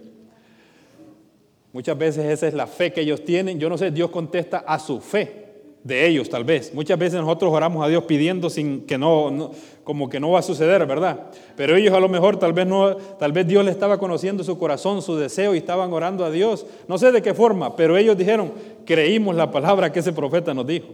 Muchas 1.71 1.98
veces 1.98 2.26
esa 2.26 2.48
es 2.48 2.54
la 2.54 2.67
fe 2.67 2.93
que 2.93 3.02
ellos 3.02 3.24
tienen. 3.24 3.60
Yo 3.60 3.69
no 3.69 3.78
sé, 3.78 3.91
Dios 3.91 4.10
contesta 4.10 4.60
a 4.60 4.80
su 4.80 5.02
fe 5.02 5.45
de 5.86 6.08
ellos 6.08 6.30
tal 6.30 6.43
vez. 6.43 6.74
Muchas 6.74 6.98
veces 6.98 7.21
nosotros 7.21 7.54
oramos 7.54 7.86
a 7.86 7.88
Dios 7.88 8.04
pidiendo 8.06 8.50
sin 8.50 8.88
que 8.88 8.98
no, 8.98 9.52
como 9.84 10.10
que 10.10 10.19
no 10.19 10.32
va 10.32 10.39
a 10.39 10.41
suceder, 10.41 10.84
¿verdad? 10.88 11.28
Pero 11.56 11.76
ellos 11.76 11.93
a 11.93 12.00
lo 12.00 12.10
mejor 12.10 12.38
tal 12.38 12.54
vez 12.54 12.65
no, 12.65 12.95
tal 12.95 13.32
vez 13.32 13.48
Dios 13.48 13.63
le 13.63 13.69
estaba 13.69 14.00
conociendo 14.00 14.43
su 14.43 14.58
corazón, 14.58 15.04
su 15.04 15.15
deseo 15.15 15.54
y 15.54 15.60
estaban 15.60 15.93
orando 15.93 16.26
a 16.26 16.32
Dios. 16.32 16.65
No 16.88 16.98
sé 16.98 17.12
de 17.12 17.21
qué 17.21 17.36
forma, 17.36 17.76
pero 17.76 17.98
ellos 17.98 18.17
dijeron, 18.17 18.52
creímos 18.84 19.36
la 19.36 19.52
palabra 19.52 19.91
que 19.91 20.00
ese 20.00 20.12
profeta 20.12 20.56
nos 20.56 20.65
dijo. 20.65 20.88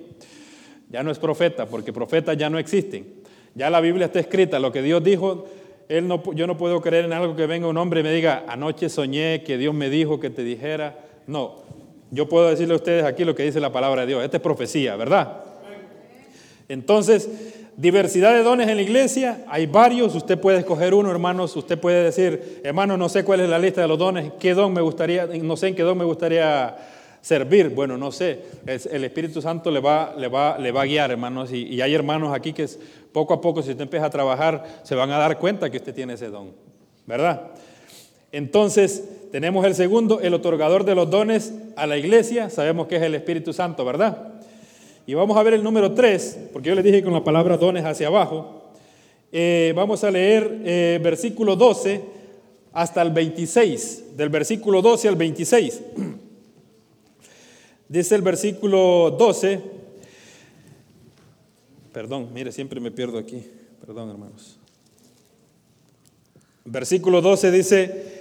Ya 0.90 1.04
no 1.04 1.10
es 1.10 1.20
profeta, 1.20 1.68
porque 1.68 1.94
profetas 1.94 2.36
ya 2.36 2.50
no 2.50 2.60
existen. 2.60 3.08
Ya 3.56 3.70
la 3.70 3.80
Biblia 3.80 4.08
está 4.08 4.20
escrita, 4.20 4.60
lo 4.60 4.74
que 4.74 4.82
Dios 4.82 5.02
dijo, 5.02 5.46
él 5.88 6.06
no, 6.06 6.22
yo 6.34 6.48
no 6.48 6.58
puedo 6.58 6.82
creer 6.82 7.06
en 7.06 7.14
algo 7.14 7.38
que 7.38 7.46
venga 7.46 7.66
un 7.66 7.78
hombre 7.78 8.02
y 8.02 8.04
me 8.04 8.12
diga, 8.12 8.44
anoche 8.46 8.90
soñé 8.90 9.42
que 9.44 9.58
Dios 9.58 9.74
me 9.74 9.90
dijo 9.90 10.20
que 10.20 10.30
te 10.30 10.44
dijera. 10.44 11.00
No, 11.28 11.64
yo 12.12 12.28
puedo 12.30 12.50
decirle 12.50 12.74
a 12.74 12.78
ustedes 12.78 13.04
aquí 13.06 13.24
lo 13.24 13.34
que 13.34 13.44
dice 13.44 13.60
la 13.60 13.72
palabra 13.72 14.02
de 14.02 14.08
Dios. 14.08 14.24
Esta 14.24 14.38
es 14.38 14.44
profecía, 14.44 14.96
¿verdad? 14.98 15.44
Entonces, 16.68 17.30
diversidad 17.78 18.34
de 18.34 18.44
dones 18.44 18.68
en 18.68 18.76
la 18.76 18.82
iglesia, 18.82 19.44
hay 19.48 19.66
varios, 19.66 20.14
usted 20.14 20.40
puede 20.40 20.60
escoger 20.60 20.94
uno, 20.94 21.10
hermanos, 21.10 21.56
usted 21.56 21.80
puede 21.80 22.04
decir, 22.04 22.62
hermano, 22.64 22.98
no 22.98 23.10
sé 23.10 23.24
cuál 23.24 23.40
es 23.40 23.50
la 23.50 23.60
lista 23.60 23.82
de 23.82 23.88
los 23.88 23.98
dones, 23.98 24.32
qué 24.40 24.54
don 24.54 24.74
me 24.74 24.82
gustaría, 24.82 25.26
no 25.26 25.58
sé 25.58 25.70
en 25.70 25.76
qué 25.76 25.84
don 25.84 25.98
me 25.98 26.06
gustaría 26.06 26.78
servir, 27.22 27.70
bueno, 27.70 27.98
no 27.98 28.12
sé, 28.12 28.40
el 28.66 29.04
Espíritu 29.04 29.42
Santo 29.42 29.70
le 29.72 29.80
va, 29.80 30.14
le 30.18 30.28
va, 30.28 30.58
le 30.58 30.72
va 30.72 30.82
a 30.82 30.86
guiar, 30.86 31.12
hermanos, 31.12 31.52
y, 31.52 31.64
y 31.64 31.82
hay 31.82 31.94
hermanos 31.94 32.34
aquí 32.34 32.52
que 32.52 32.68
poco 33.12 33.34
a 33.34 33.42
poco, 33.42 33.62
si 33.62 33.72
usted 33.72 33.84
empieza 33.84 34.08
a 34.08 34.10
trabajar, 34.10 34.82
se 34.84 34.96
van 34.96 35.12
a 35.12 35.18
dar 35.18 35.38
cuenta 35.40 35.70
que 35.70 35.78
usted 35.78 35.94
tiene 35.94 36.14
ese 36.14 36.30
don, 36.30 36.52
¿verdad? 37.06 37.52
Entonces, 38.32 39.04
tenemos 39.32 39.66
el 39.66 39.76
segundo, 39.76 40.20
el 40.20 40.34
otorgador 40.34 40.84
de 40.84 40.96
los 40.96 41.10
dones 41.10 41.54
a 41.76 41.88
la 41.88 41.98
iglesia. 41.98 42.50
Sabemos 42.50 42.88
que 42.88 42.98
es 42.98 43.02
el 43.02 43.16
Espíritu 43.16 43.54
Santo, 43.54 43.86
¿verdad? 43.86 44.34
Y 45.08 45.14
vamos 45.14 45.38
a 45.38 45.44
ver 45.44 45.54
el 45.54 45.64
número 45.64 45.94
3, 45.94 46.50
porque 46.54 46.70
yo 46.70 46.76
les 46.76 46.84
dije 46.84 47.02
con 47.02 47.14
la 47.14 47.24
palabra 47.24 47.58
dones 47.58 47.86
hacia 47.86 48.08
abajo. 48.08 48.72
Eh, 49.32 49.74
vamos 49.76 50.04
a 50.04 50.12
leer 50.12 50.62
eh, 50.66 51.00
versículo 51.02 51.56
12 51.56 52.02
hasta 52.74 53.02
el 53.02 53.12
26, 53.12 54.18
del 54.18 54.30
versículo 54.30 54.82
12 54.82 55.08
al 55.08 55.16
26. 55.16 55.82
Dice 57.88 58.16
el 58.16 58.22
versículo 58.22 59.16
12, 59.18 59.60
perdón, 61.92 62.30
mire, 62.34 62.52
siempre 62.54 62.80
me 62.80 62.90
pierdo 62.90 63.18
aquí, 63.18 63.44
perdón 63.86 64.10
hermanos. 64.10 64.58
Versículo 66.64 67.22
12 67.22 67.52
dice, 67.52 68.21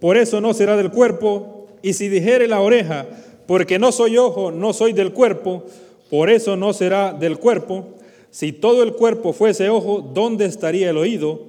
por 0.00 0.16
eso 0.16 0.40
no 0.40 0.54
será 0.54 0.76
del 0.76 0.90
cuerpo. 0.90 1.68
Y 1.82 1.92
si 1.92 2.08
dijere 2.08 2.48
la 2.48 2.60
oreja, 2.60 3.06
porque 3.46 3.78
no 3.78 3.92
soy 3.92 4.18
ojo, 4.18 4.50
no 4.50 4.72
soy 4.72 4.92
del 4.92 5.12
cuerpo, 5.12 5.64
por 6.10 6.30
eso 6.30 6.56
no 6.56 6.72
será 6.72 7.12
del 7.12 7.38
cuerpo. 7.38 7.86
Si 8.30 8.52
todo 8.52 8.82
el 8.82 8.92
cuerpo 8.92 9.32
fuese 9.32 9.70
ojo, 9.70 10.00
¿dónde 10.12 10.44
estaría 10.44 10.90
el 10.90 10.98
oído? 10.98 11.40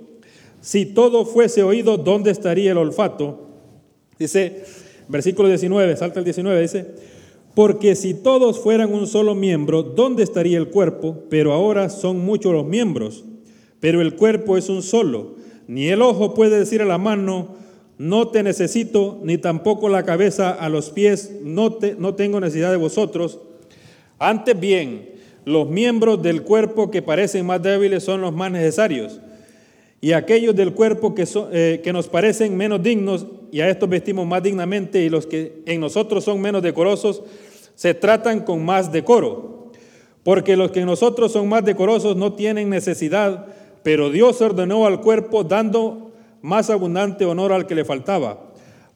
Si 0.62 0.86
todo 0.86 1.26
fuese 1.26 1.64
oído, 1.64 1.98
¿dónde 1.98 2.32
estaría 2.32 2.72
el 2.72 2.78
olfato? 2.78 3.48
Dice, 4.20 4.64
versículo 5.08 5.48
19, 5.48 5.96
salta 5.98 6.20
el 6.20 6.26
19, 6.26 6.62
dice, 6.62 6.86
porque 7.54 7.96
si 7.96 8.14
todos 8.14 8.60
fueran 8.60 8.94
un 8.94 9.08
solo 9.08 9.34
miembro, 9.34 9.82
¿dónde 9.82 10.24
estaría 10.24 10.58
el 10.58 10.70
cuerpo? 10.70 11.24
Pero 11.30 11.54
ahora 11.54 11.90
son 11.90 12.20
muchos 12.20 12.54
los 12.54 12.66
miembros, 12.66 13.26
pero 13.80 14.02
el 14.02 14.16
cuerpo 14.16 14.58
es 14.58 14.70
un 14.70 14.84
solo. 14.84 15.36
Ni 15.68 15.88
el 15.88 16.02
ojo 16.02 16.34
puede 16.34 16.60
decir 16.60 16.82
a 16.82 16.86
la 16.86 16.98
mano, 16.98 17.56
no 17.98 18.28
te 18.28 18.44
necesito, 18.44 19.20
ni 19.24 19.38
tampoco 19.38 19.90
la 19.90 20.04
cabeza 20.04 20.52
a 20.52 20.70
los 20.70 20.92
pies, 20.92 21.32
no, 21.44 21.74
te, 21.74 21.96
no 21.96 22.16
tengo 22.16 22.40
necesidad 22.40 22.72
de 22.72 22.78
vosotros. 22.78 23.40
Antes 24.20 24.60
bien, 24.60 25.10
los 25.46 25.70
miembros 25.70 26.22
del 26.22 26.44
cuerpo 26.44 26.92
que 26.92 27.02
parecen 27.02 27.46
más 27.46 27.62
débiles 27.62 28.04
son 28.04 28.22
los 28.22 28.34
más 28.34 28.52
necesarios. 28.52 29.20
y 30.00 30.12
aquellos 30.12 30.56
del 30.56 30.74
cuerpo 30.74 31.16
que, 31.16 31.28
eh, 31.52 31.82
que 31.84 31.92
nos 31.92 32.08
parecen 32.08 32.56
menos 32.56 32.84
dignos, 32.84 33.26
y 33.52 33.62
a 33.62 33.70
estos 33.70 33.90
vestimos 33.90 34.28
más 34.28 34.44
dignamente, 34.44 35.02
y 35.02 35.10
los 35.10 35.26
que 35.26 35.64
en 35.66 35.82
nosotros 35.82 36.24
son 36.24 36.40
menos 36.40 36.62
decorosos, 36.62 37.24
se 37.74 37.96
tratan 37.96 38.42
con 38.42 38.64
más 38.64 38.92
decoro. 38.92 39.72
Porque 40.24 40.56
los 40.58 40.72
que 40.72 40.82
en 40.82 40.86
nosotros 40.86 41.32
son 41.32 41.48
más 41.48 41.64
decorosos 41.66 42.16
no 42.16 42.34
tienen 42.34 42.70
necesidad, 42.70 43.48
pero 43.82 44.10
Dios 44.12 44.42
ordenó 44.42 44.86
al 44.86 45.02
cuerpo 45.02 45.44
dando 45.44 46.07
más 46.48 46.70
abundante 46.70 47.26
honor 47.26 47.52
al 47.52 47.68
que 47.68 47.76
le 47.76 47.84
faltaba, 47.84 48.40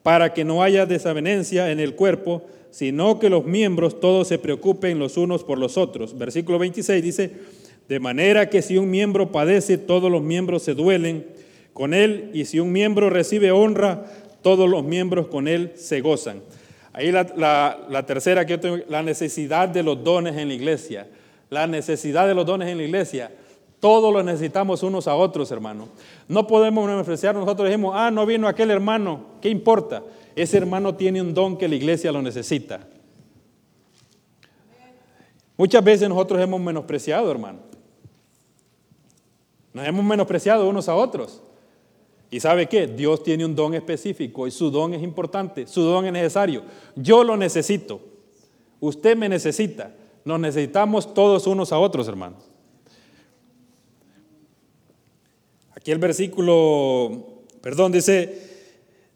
para 0.03 0.33
que 0.33 0.45
no 0.45 0.63
haya 0.63 0.85
desavenencia 0.85 1.71
en 1.71 1.79
el 1.79 1.95
cuerpo, 1.95 2.43
sino 2.71 3.19
que 3.19 3.29
los 3.29 3.45
miembros 3.45 3.99
todos 3.99 4.29
se 4.29 4.39
preocupen 4.39 4.97
los 4.97 5.17
unos 5.17 5.43
por 5.43 5.57
los 5.57 5.77
otros. 5.77 6.17
Versículo 6.17 6.57
26 6.57 7.03
dice, 7.03 7.31
de 7.89 7.99
manera 7.99 8.49
que 8.49 8.61
si 8.61 8.77
un 8.77 8.89
miembro 8.89 9.33
padece, 9.33 9.77
todos 9.77 10.09
los 10.09 10.23
miembros 10.23 10.63
se 10.63 10.73
duelen 10.73 11.25
con 11.73 11.93
él, 11.93 12.31
y 12.33 12.45
si 12.45 12.59
un 12.61 12.71
miembro 12.71 13.09
recibe 13.09 13.51
honra, 13.51 14.05
todos 14.41 14.69
los 14.69 14.85
miembros 14.85 15.27
con 15.27 15.49
él 15.49 15.73
se 15.75 15.99
gozan. 15.99 16.41
Ahí 16.93 17.11
la, 17.11 18.03
tercera 18.07 18.45
que 18.45 18.53
yo 18.53 18.59
tengo, 18.61 18.77
la 18.87 19.03
necesidad 19.03 19.67
de 19.67 19.83
los 19.83 20.03
dones 20.03 20.37
en 20.37 20.47
la 20.47 20.53
iglesia. 20.53 21.07
La 21.49 21.67
necesidad 21.67 22.27
de 22.27 22.33
los 22.33 22.45
dones 22.45 22.69
en 22.69 22.77
la 22.77 22.83
iglesia. 22.83 23.31
Todos 23.81 24.13
los 24.13 24.23
necesitamos 24.23 24.83
unos 24.83 25.07
a 25.07 25.15
otros, 25.15 25.51
hermano. 25.51 25.89
No 26.27 26.45
podemos 26.45 26.87
menospreciar, 26.87 27.33
nosotros 27.33 27.67
decimos, 27.67 27.93
ah, 27.97 28.11
no 28.11 28.27
vino 28.27 28.47
aquel 28.47 28.69
hermano, 28.69 29.25
¿qué 29.41 29.49
importa? 29.49 30.03
Ese 30.35 30.57
hermano 30.57 30.93
tiene 30.95 31.19
un 31.19 31.33
don 31.33 31.57
que 31.57 31.67
la 31.67 31.75
iglesia 31.75 32.11
lo 32.11 32.21
necesita. 32.21 32.87
Muchas 35.57 35.83
veces 35.83 36.07
nosotros 36.07 36.39
hemos 36.39 36.61
menospreciado, 36.61 37.31
hermano. 37.31 37.57
Nos 39.73 39.87
hemos 39.87 40.05
menospreciado 40.05 40.69
unos 40.69 40.87
a 40.87 40.95
otros. 40.95 41.41
¿Y 42.29 42.39
sabe 42.39 42.69
qué? 42.69 42.85
Dios 42.85 43.23
tiene 43.23 43.45
un 43.45 43.55
don 43.55 43.73
específico 43.73 44.45
y 44.45 44.51
su 44.51 44.69
don 44.69 44.93
es 44.93 45.01
importante, 45.01 45.65
su 45.65 45.81
don 45.81 46.05
es 46.05 46.13
necesario. 46.13 46.61
Yo 46.95 47.23
lo 47.23 47.35
necesito. 47.35 47.99
Usted 48.79 49.17
me 49.17 49.27
necesita. 49.27 49.95
Nos 50.23 50.39
necesitamos 50.39 51.15
todos 51.15 51.47
unos 51.47 51.71
a 51.71 51.79
otros, 51.79 52.07
hermanos. 52.07 52.50
Aquí 55.81 55.89
el 55.89 55.97
versículo, 55.97 57.41
perdón, 57.59 57.91
dice, 57.91 58.37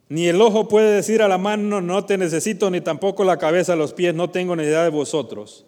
ni 0.09 0.25
el 0.25 0.41
ojo 0.41 0.67
puede 0.67 0.95
decir 0.95 1.21
a 1.21 1.27
la 1.27 1.37
mano, 1.37 1.79
no 1.79 2.05
te 2.05 2.17
necesito, 2.17 2.71
ni 2.71 2.81
tampoco 2.81 3.23
la 3.23 3.37
cabeza 3.37 3.73
a 3.73 3.75
los 3.75 3.93
pies, 3.93 4.15
no 4.15 4.31
tengo 4.31 4.55
necesidad 4.55 4.83
de 4.83 4.89
vosotros. 4.89 5.63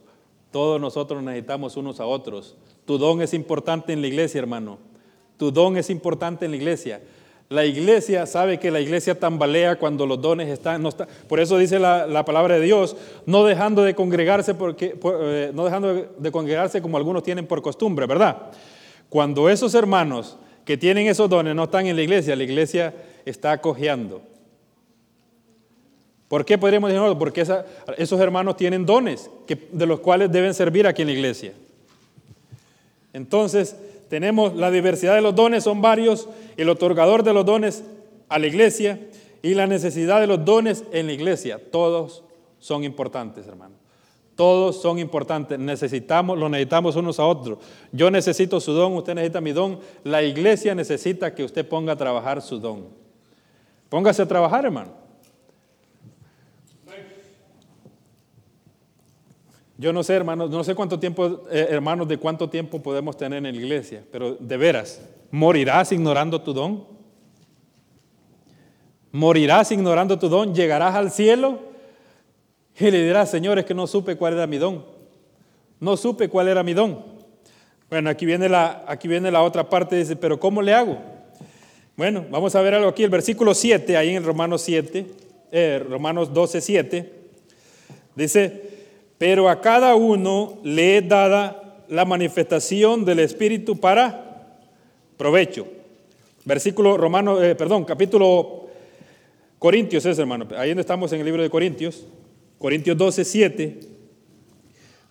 Todos 0.50 0.82
nosotros 0.82 1.22
necesitamos 1.22 1.78
unos 1.78 2.00
a 2.00 2.08
otros. 2.08 2.58
Tu 2.86 2.98
don 2.98 3.22
es 3.22 3.36
importante 3.36 3.94
en 3.94 4.02
la 4.02 4.08
iglesia, 4.08 4.40
hermano. 4.40 4.80
Tu 5.38 5.52
don 5.52 5.78
es 5.78 5.92
importante 5.92 6.46
en 6.46 6.52
la 6.52 6.58
iglesia. 6.58 7.00
La 7.50 7.64
iglesia 7.64 8.26
sabe 8.26 8.60
que 8.60 8.72
la 8.72 8.80
iglesia 8.80 9.20
tambalea 9.20 9.78
cuando 9.78 10.08
los 10.08 10.20
dones 10.20 10.50
están. 10.50 10.82
No 10.82 10.90
por 11.28 11.40
eso 11.40 11.60
dice 11.60 11.78
la, 11.78 12.26
palabra 12.26 12.56
de 12.56 12.62
Dios, 12.62 12.96
no 13.28 13.44
dejando 13.44 13.84
de 13.84 13.94
congregarse, 13.94 14.56
porque, 14.56 14.98
eh, 15.04 15.52
no 15.54 15.64
dejando 15.64 15.94
de 16.18 16.32
congregarse 16.32 16.82
como 16.82 16.98
algunos 16.98 17.22
tienen 17.22 17.46
por 17.46 17.62
costumbre, 17.62 18.08
¿verdad? 18.08 18.50
Cuando 19.10 19.48
esos 19.48 19.76
hermanos 19.76 20.38
que 20.68 20.76
tienen 20.76 21.08
esos 21.08 21.30
dones 21.30 21.56
no 21.56 21.64
están 21.64 21.88
en 21.88 21.96
la 21.96 22.02
iglesia, 22.02 22.36
la 22.36 22.44
iglesia 22.44 22.94
está 23.24 23.58
cojeando. 23.62 24.22
¿Por 26.28 26.44
qué 26.44 26.58
podríamos 26.58 26.92
decir 26.92 27.18
Porque 27.18 27.46
esos 27.98 28.20
hermanos 28.20 28.58
tienen 28.58 28.86
dones 28.86 29.32
que, 29.48 29.70
de 29.72 29.86
los 29.86 30.02
cuales 30.02 30.30
deben 30.30 30.54
servir 30.54 30.86
aquí 30.86 31.04
en 31.04 31.08
la 31.08 31.14
iglesia. 31.14 31.54
Entonces, 33.14 33.78
tenemos 34.10 34.58
la 34.58 34.70
diversidad 34.70 35.16
de 35.16 35.22
los 35.22 35.34
dones, 35.34 35.64
son 35.64 35.82
varios, 35.82 36.28
el 36.58 36.68
otorgador 36.68 37.24
de 37.24 37.34
los 37.34 37.46
dones 37.46 37.86
a 38.28 38.38
la 38.38 38.48
iglesia 38.48 39.00
y 39.42 39.54
la 39.54 39.68
necesidad 39.68 40.20
de 40.20 40.28
los 40.28 40.44
dones 40.44 40.84
en 40.92 41.06
la 41.08 41.14
iglesia. 41.14 41.62
Todos 41.72 42.26
son 42.60 42.84
importantes, 42.84 43.48
hermano. 43.48 43.77
Todos 44.38 44.80
son 44.80 45.00
importantes. 45.00 45.58
Necesitamos, 45.58 46.38
lo 46.38 46.48
necesitamos 46.48 46.96
unos 46.96 47.20
a 47.20 47.26
otros. 47.26 47.58
Yo 47.92 48.12
necesito 48.12 48.62
su 48.62 48.72
don, 48.72 48.94
usted 48.94 49.16
necesita 49.16 49.42
mi 49.42 49.52
don. 49.52 49.80
La 50.04 50.22
iglesia 50.22 50.76
necesita 50.76 51.34
que 51.34 51.44
usted 51.44 51.68
ponga 51.68 51.94
a 51.94 51.96
trabajar 51.96 52.44
su 52.44 52.60
don. 52.60 52.86
Póngase 53.90 54.22
a 54.22 54.28
trabajar, 54.28 54.64
hermano. 54.64 54.92
Yo 59.80 59.92
no 59.92 60.04
sé, 60.04 60.14
hermanos, 60.14 60.52
no 60.52 60.64
sé 60.64 60.76
cuánto 60.76 61.00
tiempo, 61.00 61.42
eh, 61.50 61.68
hermanos, 61.72 62.08
de 62.08 62.18
cuánto 62.18 62.48
tiempo 62.48 62.82
podemos 62.82 63.18
tener 63.18 63.44
en 63.44 63.56
la 63.56 63.62
iglesia, 63.62 64.04
pero 64.12 64.36
de 64.36 64.58
veras, 64.58 65.02
¿morirás 65.32 65.92
ignorando 65.92 66.42
tu 66.42 66.54
don? 66.54 66.86
¿Morirás 69.12 69.72
ignorando 69.72 70.20
tu 70.20 70.30
don? 70.30 70.54
¿Llegarás 70.54 70.94
al 70.94 71.10
cielo? 71.10 71.60
Y 72.80 72.92
le 72.92 73.04
dirás, 73.04 73.32
señores, 73.32 73.66
que 73.66 73.74
no 73.74 73.88
supe 73.88 74.16
cuál 74.16 74.34
era 74.34 74.46
mi 74.46 74.58
don. 74.58 74.86
No 75.80 75.98
supe 75.98 76.30
cuál 76.30 76.48
era 76.48 76.64
mi 76.64 76.74
don. 76.74 77.04
Bueno, 77.90 78.10
aquí 78.10 78.26
viene 78.26 78.50
la, 78.50 78.84
aquí 78.88 79.08
viene 79.08 79.32
la 79.32 79.42
otra 79.42 79.70
parte, 79.70 79.96
dice, 79.96 80.16
pero 80.16 80.40
¿cómo 80.40 80.62
le 80.62 80.74
hago? 80.74 80.98
Bueno, 81.96 82.26
vamos 82.30 82.54
a 82.54 82.62
ver 82.62 82.76
algo 82.76 82.90
aquí, 82.90 83.04
el 83.04 83.10
versículo 83.10 83.56
7, 83.56 83.98
ahí 83.98 84.16
en 84.16 84.24
Romanos 84.24 84.62
7, 84.62 85.06
eh, 85.52 85.84
Romanos 85.90 86.34
12, 86.34 86.62
7, 86.62 87.14
dice, 88.14 88.62
pero 89.18 89.50
a 89.50 89.62
cada 89.62 89.96
uno 89.96 90.60
le 90.64 90.98
es 90.98 91.08
dada 91.08 91.84
la 91.88 92.06
manifestación 92.06 93.06
del 93.06 93.20
Espíritu 93.20 93.80
para 93.80 94.58
provecho. 95.18 95.68
Versículo 96.46 96.98
romano, 96.98 97.42
eh, 97.42 97.56
perdón, 97.56 97.86
capítulo 97.86 98.68
Corintios 99.58 100.06
es, 100.06 100.20
hermano. 100.20 100.48
Ahí 100.56 100.70
donde 100.70 100.82
estamos 100.82 101.12
en 101.14 101.20
el 101.20 101.26
libro 101.26 101.42
de 101.42 101.50
Corintios. 101.50 102.06
Corintios 102.58 102.98
12, 102.98 103.26
7. 103.26 103.80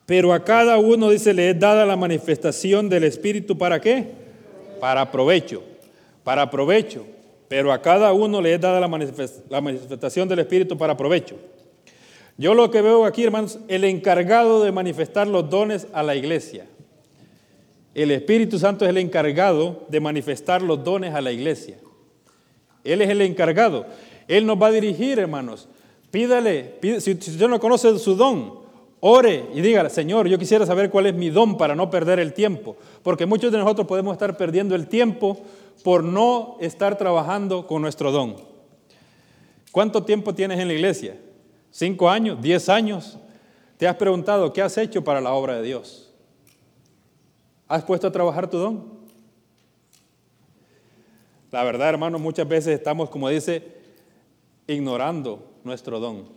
Pero 0.06 0.32
a 0.32 0.44
cada 0.44 0.78
uno, 0.78 1.10
dice, 1.10 1.34
le 1.34 1.50
es 1.50 1.58
dada 1.58 1.84
la 1.84 1.96
manifestación 1.96 2.88
del 2.88 3.04
Espíritu 3.04 3.58
para 3.58 3.80
qué? 3.80 4.06
Para 4.80 5.10
provecho. 5.10 5.62
Para 6.22 6.50
provecho. 6.50 7.04
Pero 7.48 7.72
a 7.72 7.82
cada 7.82 8.12
uno 8.12 8.40
le 8.40 8.54
es 8.54 8.60
dada 8.60 8.80
la 8.80 9.60
manifestación 9.60 10.28
del 10.28 10.40
Espíritu 10.40 10.76
para 10.76 10.96
provecho. 10.96 11.36
Yo 12.38 12.54
lo 12.54 12.70
que 12.70 12.82
veo 12.82 13.04
aquí, 13.04 13.24
hermanos, 13.24 13.58
el 13.68 13.84
encargado 13.84 14.62
de 14.62 14.70
manifestar 14.70 15.26
los 15.26 15.48
dones 15.48 15.86
a 15.92 16.02
la 16.02 16.14
iglesia. 16.14 16.66
El 17.94 18.10
Espíritu 18.10 18.58
Santo 18.58 18.84
es 18.84 18.90
el 18.90 18.98
encargado 18.98 19.86
de 19.88 20.00
manifestar 20.00 20.60
los 20.60 20.84
dones 20.84 21.14
a 21.14 21.22
la 21.22 21.32
iglesia. 21.32 21.78
Él 22.84 23.00
es 23.00 23.08
el 23.08 23.22
encargado. 23.22 23.86
Él 24.28 24.44
nos 24.44 24.60
va 24.60 24.66
a 24.66 24.72
dirigir, 24.72 25.18
hermanos. 25.18 25.68
Pídale, 26.10 26.78
si, 27.00 27.12
usted 27.12 27.48
no 27.48 27.60
conoce 27.60 27.98
su 27.98 28.14
don, 28.14 28.60
ore 29.00 29.46
y 29.54 29.60
diga, 29.60 29.88
Señor, 29.90 30.28
yo 30.28 30.38
quisiera 30.38 30.64
saber 30.64 30.90
cuál 30.90 31.06
es 31.06 31.14
mi 31.14 31.30
don 31.30 31.56
para 31.56 31.74
no 31.74 31.90
perder 31.90 32.18
el 32.20 32.32
tiempo. 32.32 32.76
Porque 33.02 33.26
muchos 33.26 33.52
de 33.52 33.58
nosotros 33.58 33.86
podemos 33.86 34.12
estar 34.12 34.36
perdiendo 34.36 34.74
el 34.74 34.88
tiempo 34.88 35.38
por 35.82 36.02
no 36.02 36.56
estar 36.60 36.96
trabajando 36.96 37.66
con 37.66 37.82
nuestro 37.82 38.10
don. 38.10 38.36
¿Cuánto 39.72 40.04
tiempo 40.04 40.34
tienes 40.34 40.58
en 40.58 40.68
la 40.68 40.74
iglesia? 40.74 41.16
¿Cinco 41.70 42.08
años? 42.08 42.40
¿Diez 42.40 42.68
años? 42.68 43.18
¿Te 43.76 43.86
has 43.86 43.96
preguntado 43.96 44.52
qué 44.52 44.62
has 44.62 44.78
hecho 44.78 45.04
para 45.04 45.20
la 45.20 45.32
obra 45.34 45.56
de 45.56 45.62
Dios? 45.62 46.10
¿Has 47.68 47.84
puesto 47.84 48.06
a 48.06 48.12
trabajar 48.12 48.48
tu 48.48 48.56
don? 48.56 48.96
La 51.50 51.62
verdad, 51.62 51.88
hermano, 51.88 52.18
muchas 52.18 52.48
veces 52.48 52.78
estamos, 52.78 53.10
como 53.10 53.28
dice, 53.28 53.62
ignorando 54.66 55.44
nuestro 55.66 56.00
don. 56.00 56.28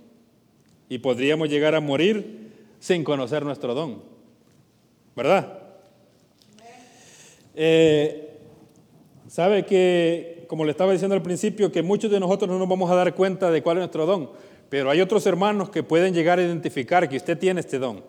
Y 0.89 0.97
podríamos 0.97 1.49
llegar 1.49 1.75
a 1.75 1.79
morir 1.79 2.51
sin 2.79 3.03
conocer 3.03 3.45
nuestro 3.45 3.73
don. 3.73 4.01
¿Verdad? 5.15 5.59
Eh, 7.55 8.29
Sabe 9.29 9.63
que, 9.63 10.43
como 10.47 10.65
le 10.65 10.71
estaba 10.71 10.91
diciendo 10.91 11.13
al 11.13 11.21
principio, 11.21 11.71
que 11.71 11.83
muchos 11.83 12.09
de 12.09 12.19
nosotros 12.19 12.49
no 12.49 12.57
nos 12.57 12.67
vamos 12.67 12.89
a 12.89 12.95
dar 12.95 13.13
cuenta 13.13 13.51
de 13.51 13.61
cuál 13.61 13.77
es 13.77 13.81
nuestro 13.81 14.07
don. 14.07 14.31
Pero 14.69 14.89
hay 14.89 15.01
otros 15.01 15.23
hermanos 15.27 15.69
que 15.69 15.83
pueden 15.83 16.15
llegar 16.15 16.39
a 16.39 16.41
identificar 16.41 17.07
que 17.07 17.17
usted 17.17 17.37
tiene 17.37 17.59
este 17.59 17.77
don. 17.77 18.03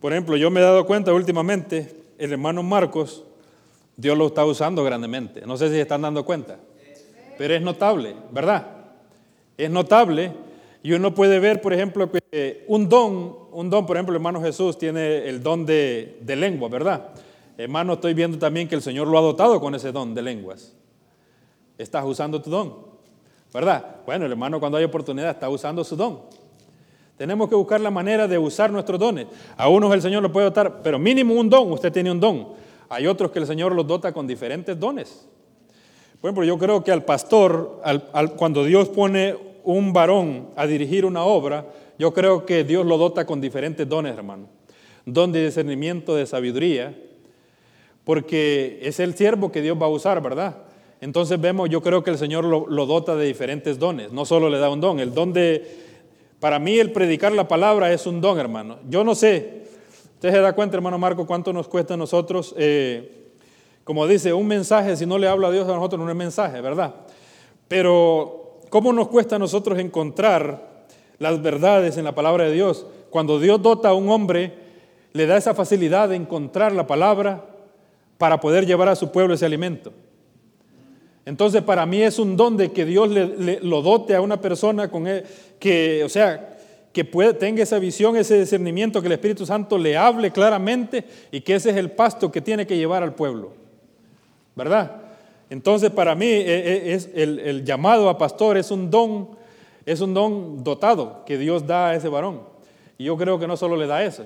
Por 0.00 0.12
ejemplo, 0.12 0.36
yo 0.36 0.50
me 0.50 0.58
he 0.58 0.62
dado 0.64 0.84
cuenta 0.86 1.14
últimamente, 1.14 1.94
el 2.18 2.32
hermano 2.32 2.64
Marcos, 2.64 3.22
Dios 3.96 4.18
lo 4.18 4.26
está 4.26 4.44
usando 4.44 4.82
grandemente. 4.82 5.42
No 5.46 5.56
sé 5.56 5.68
si 5.68 5.74
se 5.74 5.82
están 5.82 6.02
dando 6.02 6.24
cuenta, 6.24 6.58
pero 7.36 7.54
es 7.54 7.62
notable, 7.62 8.14
¿verdad? 8.30 8.66
Es 9.56 9.70
notable 9.70 10.32
y 10.82 10.92
uno 10.92 11.14
puede 11.14 11.40
ver, 11.40 11.60
por 11.60 11.72
ejemplo, 11.72 12.10
que 12.10 12.64
un 12.68 12.88
don, 12.88 13.36
un 13.52 13.70
don, 13.70 13.86
por 13.86 13.96
ejemplo, 13.96 14.12
el 14.12 14.16
hermano 14.16 14.40
Jesús 14.40 14.78
tiene 14.78 15.28
el 15.28 15.42
don 15.42 15.66
de, 15.66 16.18
de 16.20 16.36
lengua, 16.36 16.68
¿verdad? 16.68 17.08
Hermano, 17.58 17.94
estoy 17.94 18.14
viendo 18.14 18.38
también 18.38 18.68
que 18.68 18.74
el 18.74 18.82
Señor 18.82 19.08
lo 19.08 19.18
ha 19.18 19.22
dotado 19.22 19.60
con 19.60 19.74
ese 19.74 19.92
don 19.92 20.14
de 20.14 20.22
lenguas. 20.22 20.74
Estás 21.78 22.04
usando 22.04 22.40
tu 22.40 22.50
don. 22.50 22.96
¿verdad? 23.56 23.96
Bueno, 24.04 24.26
el 24.26 24.32
hermano 24.32 24.60
cuando 24.60 24.76
hay 24.76 24.84
oportunidad 24.84 25.30
está 25.30 25.48
usando 25.48 25.82
su 25.82 25.96
don. 25.96 26.20
Tenemos 27.16 27.48
que 27.48 27.54
buscar 27.54 27.80
la 27.80 27.90
manera 27.90 28.28
de 28.28 28.36
usar 28.36 28.70
nuestros 28.70 29.00
dones. 29.00 29.26
A 29.56 29.68
unos 29.68 29.94
el 29.94 30.02
Señor 30.02 30.22
lo 30.22 30.30
puede 30.30 30.44
dotar, 30.44 30.82
pero 30.82 30.98
mínimo 30.98 31.32
un 31.32 31.48
don, 31.48 31.72
usted 31.72 31.90
tiene 31.90 32.10
un 32.10 32.20
don. 32.20 32.48
hay 32.90 33.06
otros 33.06 33.30
que 33.30 33.38
el 33.38 33.46
Señor 33.46 33.72
los 33.72 33.86
dota 33.86 34.12
con 34.12 34.26
diferentes 34.26 34.78
dones. 34.78 35.26
Por 36.20 36.28
ejemplo, 36.28 36.44
yo 36.44 36.58
creo 36.58 36.82
que 36.82 36.92
al 36.92 37.04
pastor, 37.04 37.82
cuando 38.36 38.64
Dios 38.64 38.88
pone 38.88 39.36
un 39.64 39.92
varón 39.92 40.48
a 40.56 40.66
dirigir 40.66 41.04
una 41.04 41.24
obra, 41.24 41.66
yo 41.98 42.12
creo 42.14 42.46
que 42.46 42.64
Dios 42.64 42.86
lo 42.86 42.98
dota 42.98 43.26
con 43.26 43.40
diferentes 43.40 43.88
dones, 43.88 44.16
hermano. 44.16 44.48
Don 45.04 45.32
de 45.32 45.44
discernimiento, 45.44 46.14
de 46.14 46.26
sabiduría, 46.26 46.96
porque 48.04 48.78
es 48.82 49.00
el 49.00 49.14
siervo 49.14 49.52
que 49.52 49.62
Dios 49.62 49.80
va 49.80 49.86
a 49.86 49.90
usar, 49.90 50.22
¿verdad? 50.22 50.58
Entonces 51.00 51.40
vemos, 51.40 51.68
yo 51.68 51.82
creo 51.82 52.02
que 52.02 52.10
el 52.10 52.18
Señor 52.18 52.44
lo, 52.44 52.66
lo, 52.66 52.86
dota 52.86 53.14
de 53.16 53.26
diferentes 53.26 53.78
dones, 53.78 54.12
no 54.12 54.24
solo 54.24 54.48
le 54.48 54.58
da 54.58 54.70
un 54.70 54.80
don, 54.80 54.98
el 54.98 55.12
don 55.12 55.32
de, 55.32 55.64
para 56.40 56.58
mí 56.58 56.78
el 56.78 56.92
predicar 56.92 57.32
la 57.32 57.48
palabra 57.48 57.92
es 57.92 58.06
un 58.06 58.20
don, 58.20 58.38
hermano. 58.38 58.78
Yo 58.88 59.04
no 59.04 59.14
sé, 59.14 59.64
usted 60.14 60.30
se 60.30 60.40
da 60.40 60.54
cuenta, 60.54 60.76
hermano 60.76 60.98
Marco, 60.98 61.26
cuánto 61.26 61.52
nos 61.52 61.68
cuesta 61.68 61.94
a 61.94 61.96
nosotros, 61.96 62.54
eh, 62.56 63.25
como 63.86 64.08
dice, 64.08 64.32
un 64.32 64.48
mensaje, 64.48 64.96
si 64.96 65.06
no 65.06 65.16
le 65.16 65.28
habla 65.28 65.46
a 65.46 65.52
Dios 65.52 65.68
a 65.68 65.72
nosotros 65.72 66.00
no 66.00 66.10
es 66.10 66.16
mensaje, 66.16 66.60
¿verdad? 66.60 66.92
Pero, 67.68 68.58
¿cómo 68.68 68.92
nos 68.92 69.06
cuesta 69.06 69.36
a 69.36 69.38
nosotros 69.38 69.78
encontrar 69.78 70.86
las 71.20 71.40
verdades 71.40 71.96
en 71.96 72.02
la 72.02 72.12
palabra 72.12 72.46
de 72.46 72.52
Dios? 72.52 72.84
Cuando 73.10 73.38
Dios 73.38 73.62
dota 73.62 73.90
a 73.90 73.94
un 73.94 74.08
hombre, 74.08 74.54
le 75.12 75.26
da 75.26 75.36
esa 75.36 75.54
facilidad 75.54 76.08
de 76.08 76.16
encontrar 76.16 76.72
la 76.72 76.88
palabra 76.88 77.46
para 78.18 78.40
poder 78.40 78.66
llevar 78.66 78.88
a 78.88 78.96
su 78.96 79.12
pueblo 79.12 79.34
ese 79.34 79.46
alimento. 79.46 79.92
Entonces, 81.24 81.62
para 81.62 81.86
mí 81.86 82.02
es 82.02 82.18
un 82.18 82.36
don 82.36 82.56
de 82.56 82.72
que 82.72 82.84
Dios 82.84 83.08
le, 83.08 83.60
lo 83.60 83.82
dote 83.82 84.16
a 84.16 84.20
una 84.20 84.40
persona 84.40 84.90
con 84.90 85.06
e, 85.06 85.22
que, 85.60 86.02
o 86.02 86.08
sea, 86.08 86.58
que 86.92 87.04
tenga 87.04 87.62
esa 87.62 87.78
visión, 87.78 88.16
ese 88.16 88.40
discernimiento, 88.40 89.00
que 89.00 89.06
el 89.06 89.12
Espíritu 89.12 89.46
Santo 89.46 89.78
le 89.78 89.96
hable 89.96 90.32
claramente 90.32 91.04
y 91.30 91.42
que 91.42 91.54
ese 91.54 91.70
es 91.70 91.76
el 91.76 91.92
pasto 91.92 92.32
que 92.32 92.40
tiene 92.40 92.66
que 92.66 92.76
llevar 92.76 93.04
al 93.04 93.14
pueblo. 93.14 93.65
¿Verdad? 94.56 95.02
Entonces, 95.50 95.90
para 95.90 96.14
mí 96.14 96.26
e, 96.26 96.88
e, 96.88 96.94
es 96.94 97.10
el, 97.14 97.64
llamado 97.64 98.08
a 98.08 98.18
pastor 98.18 98.56
es 98.56 98.70
un 98.70 98.90
don, 98.90 99.28
es 99.84 100.00
un 100.00 100.12
don 100.12 100.64
dotado 100.64 101.24
que 101.24 101.38
Dios 101.38 101.66
da 101.66 101.90
a 101.90 101.94
ese 101.94 102.08
varón. 102.08 102.40
Y 102.98 103.04
yo 103.04 103.16
creo 103.16 103.38
que 103.38 103.46
no 103.46 103.56
solo 103.56 103.76
le 103.76 103.86
da 103.86 104.02
eso, 104.02 104.24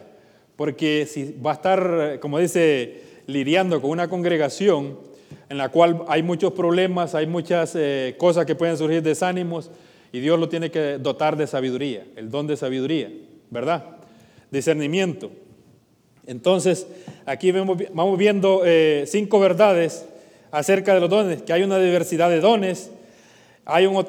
porque 0.56 1.04
si 1.06 1.36
va 1.44 1.50
a 1.50 1.54
estar, 1.54 2.18
como 2.20 2.38
dice, 2.38 3.02
lidiando 3.26 3.80
con 3.82 3.90
una 3.90 4.08
congregación, 4.08 4.98
en 5.48 5.58
la 5.58 5.68
cual 5.68 6.04
hay 6.06 6.22
muchos 6.22 6.52
problemas, 6.52 7.14
hay 7.16 7.26
muchas 7.26 7.74
eh, 7.74 8.14
cosas 8.16 8.46
que 8.46 8.54
pueden 8.54 8.78
surgir 8.78 9.02
desánimos 9.02 9.70
y 10.12 10.20
Dios 10.20 10.38
lo 10.38 10.48
tiene 10.48 10.70
que 10.70 10.98
dotar 10.98 11.36
de 11.36 11.48
sabiduría, 11.48 12.06
el 12.14 12.30
don 12.30 12.46
de 12.46 12.56
sabiduría, 12.56 13.10
¿verdad? 13.50 13.84
Discernimiento. 14.50 15.32
Entonces, 16.26 16.86
aquí 17.26 17.50
vamos 17.50 18.18
viendo 18.18 18.62
eh, 18.64 19.04
cinco 19.06 19.40
verdades 19.40 20.06
acerca 20.50 20.94
de 20.94 21.00
los 21.00 21.10
dones, 21.10 21.42
que 21.42 21.52
hay 21.52 21.62
una 21.62 21.78
diversidad 21.78 22.30
de 22.30 22.40
dones, 22.40 22.90
hay 23.64 23.86
un, 23.86 24.04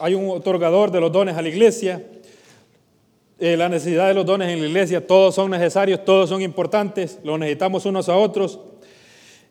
hay 0.00 0.14
un 0.14 0.30
otorgador 0.30 0.90
de 0.90 1.00
los 1.00 1.10
dones 1.12 1.36
a 1.36 1.42
la 1.42 1.48
iglesia, 1.48 2.02
eh, 3.38 3.56
la 3.56 3.68
necesidad 3.68 4.06
de 4.06 4.14
los 4.14 4.24
dones 4.24 4.48
en 4.48 4.60
la 4.60 4.68
iglesia, 4.68 5.04
todos 5.06 5.34
son 5.34 5.50
necesarios, 5.50 6.04
todos 6.04 6.28
son 6.28 6.42
importantes, 6.42 7.18
los 7.24 7.38
necesitamos 7.38 7.84
unos 7.86 8.08
a 8.08 8.16
otros. 8.16 8.60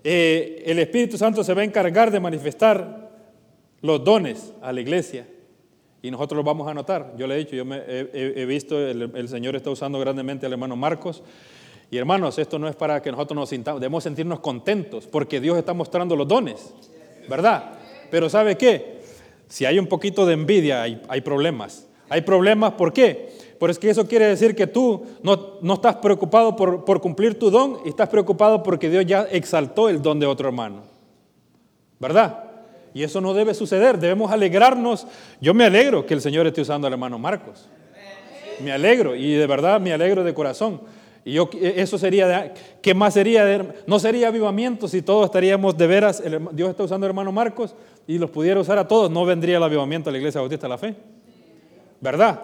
Eh, 0.03 0.63
el 0.65 0.79
Espíritu 0.79 1.17
Santo 1.17 1.43
se 1.43 1.53
va 1.53 1.61
a 1.61 1.65
encargar 1.65 2.09
de 2.09 2.19
manifestar 2.19 3.11
los 3.81 4.03
dones 4.03 4.53
a 4.61 4.71
la 4.71 4.81
iglesia 4.81 5.27
y 6.01 6.09
nosotros 6.09 6.37
los 6.37 6.45
vamos 6.45 6.67
a 6.67 6.73
notar. 6.73 7.13
Yo 7.17 7.27
le 7.27 7.35
he 7.35 7.37
dicho, 7.39 7.55
yo 7.55 7.65
me, 7.65 7.81
he, 7.85 8.45
visto, 8.45 8.79
el, 8.79 9.27
Señor 9.27 9.55
está 9.55 9.69
usando 9.69 9.99
grandemente 9.99 10.45
al 10.45 10.53
hermano 10.53 10.75
Marcos. 10.75 11.21
Y 11.91 11.97
hermanos, 11.97 12.39
esto 12.39 12.57
no 12.57 12.69
es 12.69 12.75
para 12.75 13.01
que 13.01 13.11
nosotros 13.11 13.35
nos 13.35 13.49
sintamos, 13.49 13.81
debemos 13.81 14.03
sentirnos 14.03 14.39
contentos 14.39 15.05
porque 15.05 15.41
Dios 15.41 15.57
está 15.57 15.73
mostrando 15.73 16.15
los 16.15 16.27
dones, 16.27 16.73
¿verdad? 17.29 17.73
Pero 18.09 18.29
¿sabe 18.29 18.57
qué? 18.57 19.01
Si 19.49 19.65
hay 19.65 19.77
un 19.77 19.87
poquito 19.87 20.25
de 20.25 20.33
envidia, 20.33 20.81
hay, 20.81 21.01
hay 21.09 21.19
problemas. 21.19 21.85
Hay 22.07 22.21
problemas, 22.21 22.73
¿por 22.73 22.93
qué? 22.93 23.29
Pero 23.59 23.71
es 23.71 23.77
que 23.77 23.89
eso 23.89 24.07
quiere 24.07 24.25
decir 24.25 24.55
que 24.55 24.67
tú 24.67 25.05
no, 25.21 25.73
estás 25.73 25.97
preocupado 25.97 26.55
por, 26.55 26.83
por, 26.83 26.99
cumplir 26.99 27.37
tu 27.37 27.51
don 27.51 27.77
y 27.85 27.89
estás 27.89 28.09
preocupado 28.09 28.63
porque 28.63 28.89
Dios 28.89 29.05
ya 29.05 29.27
exaltó 29.29 29.87
el 29.87 30.01
don 30.01 30.19
de 30.19 30.25
otro 30.25 30.47
hermano. 30.47 30.83
¿Verdad? 31.99 32.45
Y 32.93 33.03
eso 33.03 33.21
no 33.21 33.33
debe 33.33 33.53
suceder. 33.53 33.99
Debemos 33.99 34.31
alegrarnos. 34.31 35.05
Yo 35.39 35.53
me 35.53 35.65
alegro 35.65 36.05
que 36.05 36.13
el 36.13 36.21
Señor 36.21 36.47
esté 36.47 36.61
usando 36.61 36.87
al 36.87 36.93
hermano 36.93 37.19
Marcos. 37.19 37.69
Me 38.61 38.71
alegro 38.71 39.15
y 39.15 39.33
de 39.33 39.45
verdad 39.45 39.79
me 39.79 39.93
alegro 39.93 40.23
de 40.23 40.33
corazón. 40.33 40.81
Y 41.23 41.33
yo, 41.33 41.49
eso 41.61 41.97
sería, 41.97 42.53
¿qué 42.81 42.93
más 42.93 43.13
sería? 43.13 43.73
no 43.85 43.99
sería 43.99 44.29
avivamiento 44.29 44.87
si 44.87 45.01
todos 45.01 45.25
estaríamos 45.25 45.77
de 45.77 45.87
veras, 45.87 46.23
Dios 46.51 46.69
está 46.69 46.83
usando 46.83 47.05
al 47.05 47.11
hermano 47.11 47.31
Marcos 47.31 47.75
y 48.07 48.17
los 48.17 48.31
pudiera 48.31 48.59
usar 48.59 48.79
a 48.79 48.87
todos, 48.87 49.11
no 49.11 49.23
vendría 49.25 49.57
el 49.57 49.63
avivamiento 49.63 50.09
a 50.09 50.13
la 50.13 50.17
iglesia 50.17 50.41
bautista 50.41 50.65
de 50.65 50.69
la 50.69 50.77
fe. 50.77 50.95
¿Verdad? 51.99 52.41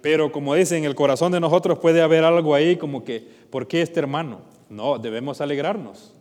Pero 0.00 0.32
como 0.32 0.54
dicen, 0.54 0.78
en 0.78 0.84
el 0.84 0.96
corazón 0.96 1.30
de 1.30 1.40
nosotros 1.40 1.78
puede 1.78 2.02
haber 2.02 2.24
algo 2.24 2.54
ahí 2.54 2.76
como 2.76 3.04
que, 3.04 3.26
¿por 3.48 3.68
qué 3.68 3.80
este 3.80 4.00
hermano? 4.00 4.40
No, 4.68 4.98
debemos 4.98 5.40
alegrarnos. 5.40 6.12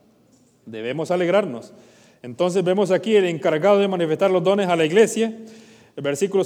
Debemos 0.66 1.10
alegrarnos. 1.10 1.74
Entonces 2.22 2.64
vemos 2.64 2.92
aquí 2.92 3.16
el 3.16 3.26
encargado 3.26 3.80
de 3.80 3.88
manifestar 3.88 4.32
los 4.32 4.44
dones 4.44 4.70
a 4.70 4.76
la 4.76 4.86
iglesia. 4.86 5.38
El 5.96 6.04
versículo, 6.04 6.46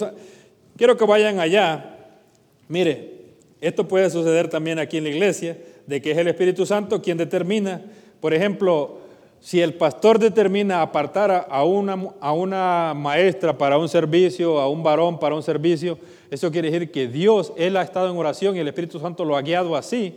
quiero 0.76 0.98
que 0.98 1.06
vayan 1.06 1.40
allá. 1.40 1.98
Mire, 2.70 3.17
esto 3.62 3.88
puede 3.88 4.10
suceder 4.10 4.50
también 4.50 4.80
aquí 4.80 4.98
en 4.98 5.06
la 5.06 5.10
iglesia, 5.10 5.58
de 5.86 6.02
que 6.02 6.12
es 6.12 6.18
el 6.18 6.28
Espíritu 6.28 6.66
Santo 6.66 7.02
quien 7.02 7.18
determina, 7.18 7.82
por 8.20 8.34
ejemplo, 8.34 9.00
si 9.40 9.62
el 9.62 9.76
pastor 9.76 10.20
determina 10.20 10.82
apartar 10.82 11.48
a 11.50 11.64
una, 11.64 12.12
a 12.20 12.34
una 12.34 12.94
maestra 12.96 13.58
para 13.58 13.78
un 13.78 13.88
servicio, 13.88 14.60
a 14.60 14.68
un 14.68 14.84
varón 14.84 15.20
para 15.20 15.36
un 15.36 15.44
servicio, 15.44 15.98
eso 16.32 16.52
quiere 16.52 16.72
decir 16.72 16.92
que 16.92 17.08
Dios, 17.08 17.54
Él 17.56 17.78
ha 17.78 17.84
estado 17.84 18.12
en 18.12 18.18
oración 18.18 18.56
y 18.56 18.60
el 18.60 18.68
Espíritu 18.68 19.00
Santo 19.00 19.24
lo 19.24 19.38
ha 19.38 19.42
guiado 19.42 19.76
así. 19.76 20.16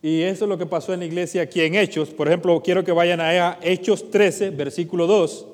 Y 0.00 0.22
eso 0.22 0.44
es 0.44 0.48
lo 0.48 0.56
que 0.56 0.66
pasó 0.66 0.94
en 0.94 1.00
la 1.00 1.06
iglesia 1.06 1.42
aquí 1.42 1.60
en 1.60 1.74
Hechos. 1.74 2.10
Por 2.10 2.28
ejemplo, 2.28 2.62
quiero 2.62 2.84
que 2.84 2.92
vayan 2.92 3.20
a 3.20 3.58
Hechos 3.60 4.10
13, 4.10 4.50
versículo 4.50 5.06
2. 5.08 5.46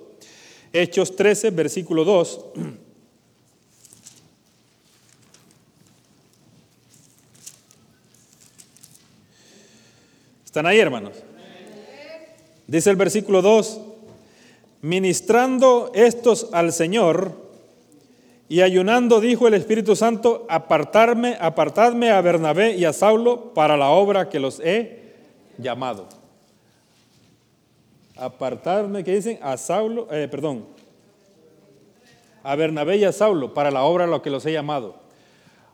Hechos 0.72 1.16
13, 1.16 1.50
versículo 1.50 2.04
2. 2.04 2.44
¿Están 10.54 10.66
ahí, 10.66 10.78
hermanos? 10.78 11.14
Dice 12.68 12.88
el 12.88 12.94
versículo 12.94 13.42
2, 13.42 13.80
ministrando 14.82 15.90
estos 15.96 16.48
al 16.52 16.72
Señor, 16.72 17.32
y 18.48 18.60
ayunando 18.60 19.20
dijo 19.20 19.48
el 19.48 19.54
Espíritu 19.54 19.96
Santo, 19.96 20.46
apartarme, 20.48 21.36
apartadme 21.40 22.12
a 22.12 22.20
Bernabé 22.20 22.76
y 22.76 22.84
a 22.84 22.92
Saulo 22.92 23.52
para 23.52 23.76
la 23.76 23.88
obra 23.88 24.28
que 24.28 24.38
los 24.38 24.60
he 24.60 25.14
llamado. 25.58 26.08
Apartarme, 28.14 29.02
¿qué 29.02 29.16
dicen? 29.16 29.40
A 29.42 29.56
Saulo, 29.56 30.06
eh, 30.12 30.28
perdón, 30.30 30.66
a 32.44 32.54
Bernabé 32.54 32.98
y 32.98 33.04
a 33.04 33.10
Saulo 33.10 33.52
para 33.54 33.72
la 33.72 33.82
obra 33.82 34.04
a 34.04 34.06
lo 34.06 34.22
que 34.22 34.30
los 34.30 34.46
he 34.46 34.52
llamado. 34.52 35.00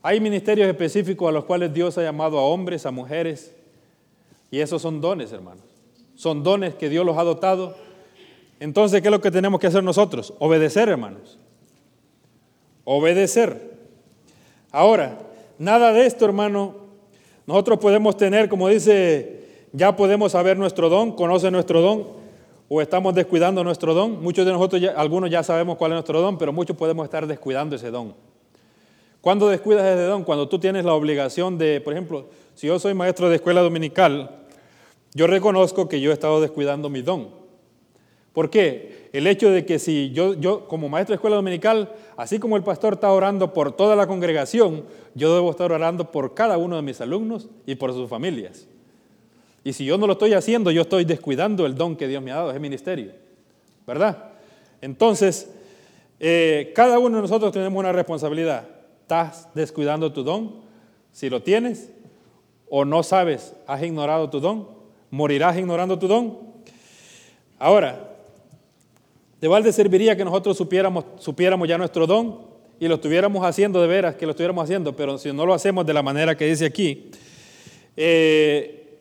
Hay 0.01 0.21
ministerios 0.21 0.67
específicos 0.69 1.29
a 1.29 1.33
los 1.33 1.45
cuales 1.45 1.71
Dios 1.75 1.99
ha 1.99 2.03
llamado 2.03 2.39
a 2.39 2.45
hombres, 2.45 2.87
a 2.87 2.91
mujeres, 2.91 3.55
y 4.51 4.61
esos 4.61 4.83
son 4.83 5.01
dones, 5.01 5.33
hermanos. 5.33 5.65
Son 6.15 6.43
dones 6.43 6.75
que 6.75 6.89
Dios 6.89 7.05
los 7.07 7.17
ha 7.17 7.25
dotado. 7.25 7.77
Entonces, 8.59 9.01
¿qué 9.01 9.09
es 9.09 9.13
lo 9.13 9.21
que 9.21 9.31
tenemos 9.31 9.61
que 9.61 9.69
hacer 9.69 9.83
nosotros? 9.83 10.35
Obedecer, 10.39 10.89
hermanos 10.89 11.39
obedecer. 12.93 13.79
Ahora, 14.73 15.19
nada 15.59 15.93
de 15.93 16.07
esto, 16.07 16.25
hermano, 16.25 16.75
nosotros 17.47 17.79
podemos 17.79 18.17
tener, 18.17 18.49
como 18.49 18.69
dice, 18.69 19.45
ya 19.73 19.95
podemos 19.95 20.33
saber 20.33 20.57
nuestro 20.59 20.89
don, 20.89 21.13
conoce 21.13 21.53
nuestro 21.53 21.81
don, 21.81 22.09
o 22.69 22.81
estamos 22.81 23.15
descuidando 23.15 23.63
nuestro 23.63 23.95
don. 23.95 24.21
Muchos 24.21 24.45
de 24.45 24.53
nosotros, 24.53 24.83
algunos 24.97 25.31
ya 25.31 25.45
sabemos 25.45 25.77
cuál 25.77 25.93
es 25.93 25.95
nuestro 25.97 26.21
don, 26.21 26.37
pero 26.37 26.53
muchos 26.53 26.77
podemos 26.77 27.05
estar 27.05 27.27
descuidando 27.29 27.77
ese 27.77 27.93
don. 27.93 28.13
¿Cuándo 29.21 29.49
descuidas 29.49 29.85
ese 29.85 30.05
don? 30.05 30.25
Cuando 30.25 30.49
tú 30.49 30.59
tienes 30.59 30.85
la 30.85 30.95
obligación 30.95 31.59
de, 31.59 31.81
por 31.81 31.93
ejemplo, 31.93 32.27
si 32.55 32.67
yo 32.67 32.79
soy 32.81 32.95
maestro 32.95 33.29
de 33.29 33.37
escuela 33.37 33.61
dominical, 33.61 34.40
yo 35.15 35.27
reconozco 35.27 35.89
que 35.89 36.01
yo 36.01 36.11
he 36.11 36.15
estado 36.15 36.41
descuidando 36.41 36.89
mi 36.89 37.03
don. 37.03 37.29
¿Por 38.33 38.49
qué? 38.49 39.09
El 39.13 39.27
hecho 39.27 39.51
de 39.51 39.67
que 39.67 39.79
si 39.79 40.11
yo, 40.13 40.35
yo 40.35 40.69
como 40.69 40.89
maestro 40.89 41.15
de 41.15 41.17
escuela 41.17 41.37
dominical, 41.37 41.93
así 42.17 42.39
como 42.39 42.57
el 42.57 42.63
pastor 42.63 42.95
está 42.95 43.11
orando 43.11 43.53
por 43.53 43.73
toda 43.73 43.97
la 43.97 44.07
congregación, 44.07 44.85
yo 45.15 45.35
debo 45.35 45.51
estar 45.51 45.73
orando 45.73 46.13
por 46.13 46.35
cada 46.35 46.57
uno 46.57 46.77
de 46.77 46.83
mis 46.83 47.01
alumnos 47.01 47.49
y 47.67 47.75
por 47.75 47.93
sus 47.93 48.09
familias. 48.09 48.69
Y 49.65 49.73
si 49.73 49.85
yo 49.85 49.99
no 49.99 50.07
lo 50.07 50.13
estoy 50.13 50.33
haciendo, 50.35 50.71
yo 50.71 50.83
estoy 50.83 51.05
descuidando 51.05 51.67
el 51.67 51.75
don 51.75 51.97
que 51.97 52.07
Dios 52.07 52.23
me 52.23 52.31
ha 52.31 52.37
dado, 52.37 52.51
ese 52.51 52.61
ministerio. 52.61 53.13
¿Verdad? 53.87 54.31
Entonces, 54.81 55.51
eh, 56.21 56.73
cada 56.75 56.99
uno 56.99 57.17
de 57.17 57.23
nosotros 57.23 57.53
tenemos 57.53 57.79
una 57.79 57.93
responsabilidad. 57.93 58.69
¿Estás 59.03 59.49
descuidando 59.55 60.13
tu 60.13 60.23
don? 60.23 60.61
Si 61.13 61.29
lo 61.29 61.43
tienes 61.43 61.91
o 62.69 62.85
no 62.85 63.03
sabes, 63.03 63.55
has 63.67 63.83
ignorado 63.83 64.31
tu 64.31 64.39
don, 64.39 64.80
¿Morirás 65.11 65.59
ignorando 65.59 65.99
tu 65.99 66.07
don? 66.07 66.39
Ahora, 67.59 68.17
¿de 69.41 69.49
balde 69.49 69.73
serviría 69.73 70.17
que 70.17 70.25
nosotros 70.25 70.57
supiéramos, 70.57 71.05
supiéramos 71.19 71.69
ya 71.69 71.77
nuestro 71.77 72.07
don 72.07 72.43
y 72.79 72.87
lo 72.87 72.95
estuviéramos 72.95 73.45
haciendo 73.45 73.83
de 73.83 73.89
veras, 73.89 74.15
que 74.15 74.25
lo 74.25 74.31
estuviéramos 74.31 74.65
haciendo, 74.65 74.95
pero 74.95 75.19
si 75.19 75.33
no 75.33 75.45
lo 75.45 75.53
hacemos 75.53 75.85
de 75.85 75.95
la 75.95 76.03
manera 76.03 76.37
que 76.37 76.47
dice 76.47 76.65
aquí? 76.65 77.11
Eh, 77.97 78.99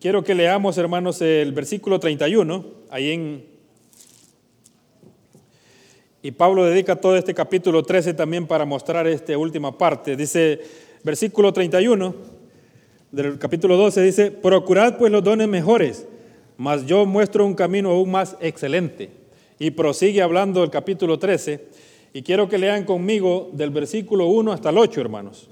quiero 0.00 0.24
que 0.24 0.34
leamos, 0.34 0.76
hermanos, 0.76 1.22
el 1.22 1.52
versículo 1.52 2.00
31, 2.00 2.64
ahí 2.90 3.12
en... 3.12 3.58
Y 6.20 6.32
Pablo 6.32 6.64
dedica 6.64 6.96
todo 6.96 7.16
este 7.16 7.32
capítulo 7.32 7.84
13 7.84 8.12
también 8.12 8.48
para 8.48 8.64
mostrar 8.64 9.06
esta 9.06 9.38
última 9.38 9.78
parte. 9.78 10.16
Dice, 10.16 10.60
versículo 11.04 11.52
31 11.52 12.37
del 13.10 13.38
capítulo 13.38 13.76
12 13.76 14.02
dice, 14.02 14.30
procurad 14.30 14.98
pues 14.98 15.10
los 15.10 15.24
dones 15.24 15.48
mejores, 15.48 16.06
mas 16.56 16.84
yo 16.86 17.06
muestro 17.06 17.46
un 17.46 17.54
camino 17.54 17.90
aún 17.90 18.10
más 18.10 18.36
excelente. 18.40 19.10
Y 19.58 19.70
prosigue 19.72 20.22
hablando 20.22 20.62
el 20.62 20.70
capítulo 20.70 21.18
13, 21.18 21.66
y 22.12 22.22
quiero 22.22 22.48
que 22.48 22.58
lean 22.58 22.84
conmigo 22.84 23.50
del 23.52 23.70
versículo 23.70 24.26
1 24.26 24.52
hasta 24.52 24.70
el 24.70 24.78
8, 24.78 25.00
hermanos. 25.00 25.48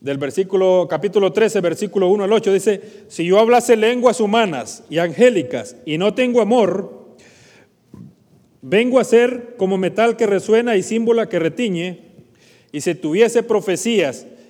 Del 0.00 0.18
versículo, 0.18 0.86
capítulo 0.88 1.32
13, 1.32 1.60
versículo 1.60 2.08
1 2.08 2.24
al 2.24 2.32
8, 2.32 2.52
dice, 2.52 2.80
si 3.08 3.24
yo 3.24 3.38
hablase 3.38 3.76
lenguas 3.76 4.20
humanas 4.20 4.84
y 4.90 4.98
angélicas 4.98 5.76
y 5.86 5.98
no 5.98 6.14
tengo 6.14 6.40
amor, 6.40 7.16
vengo 8.62 9.00
a 9.00 9.04
ser 9.04 9.54
como 9.56 9.78
metal 9.78 10.16
que 10.16 10.26
resuena 10.26 10.76
y 10.76 10.82
símbolo 10.82 11.26
que 11.28 11.38
retiñe, 11.38 12.00
y 12.70 12.82
si 12.82 12.94
tuviese 12.94 13.42
profecías 13.42 14.26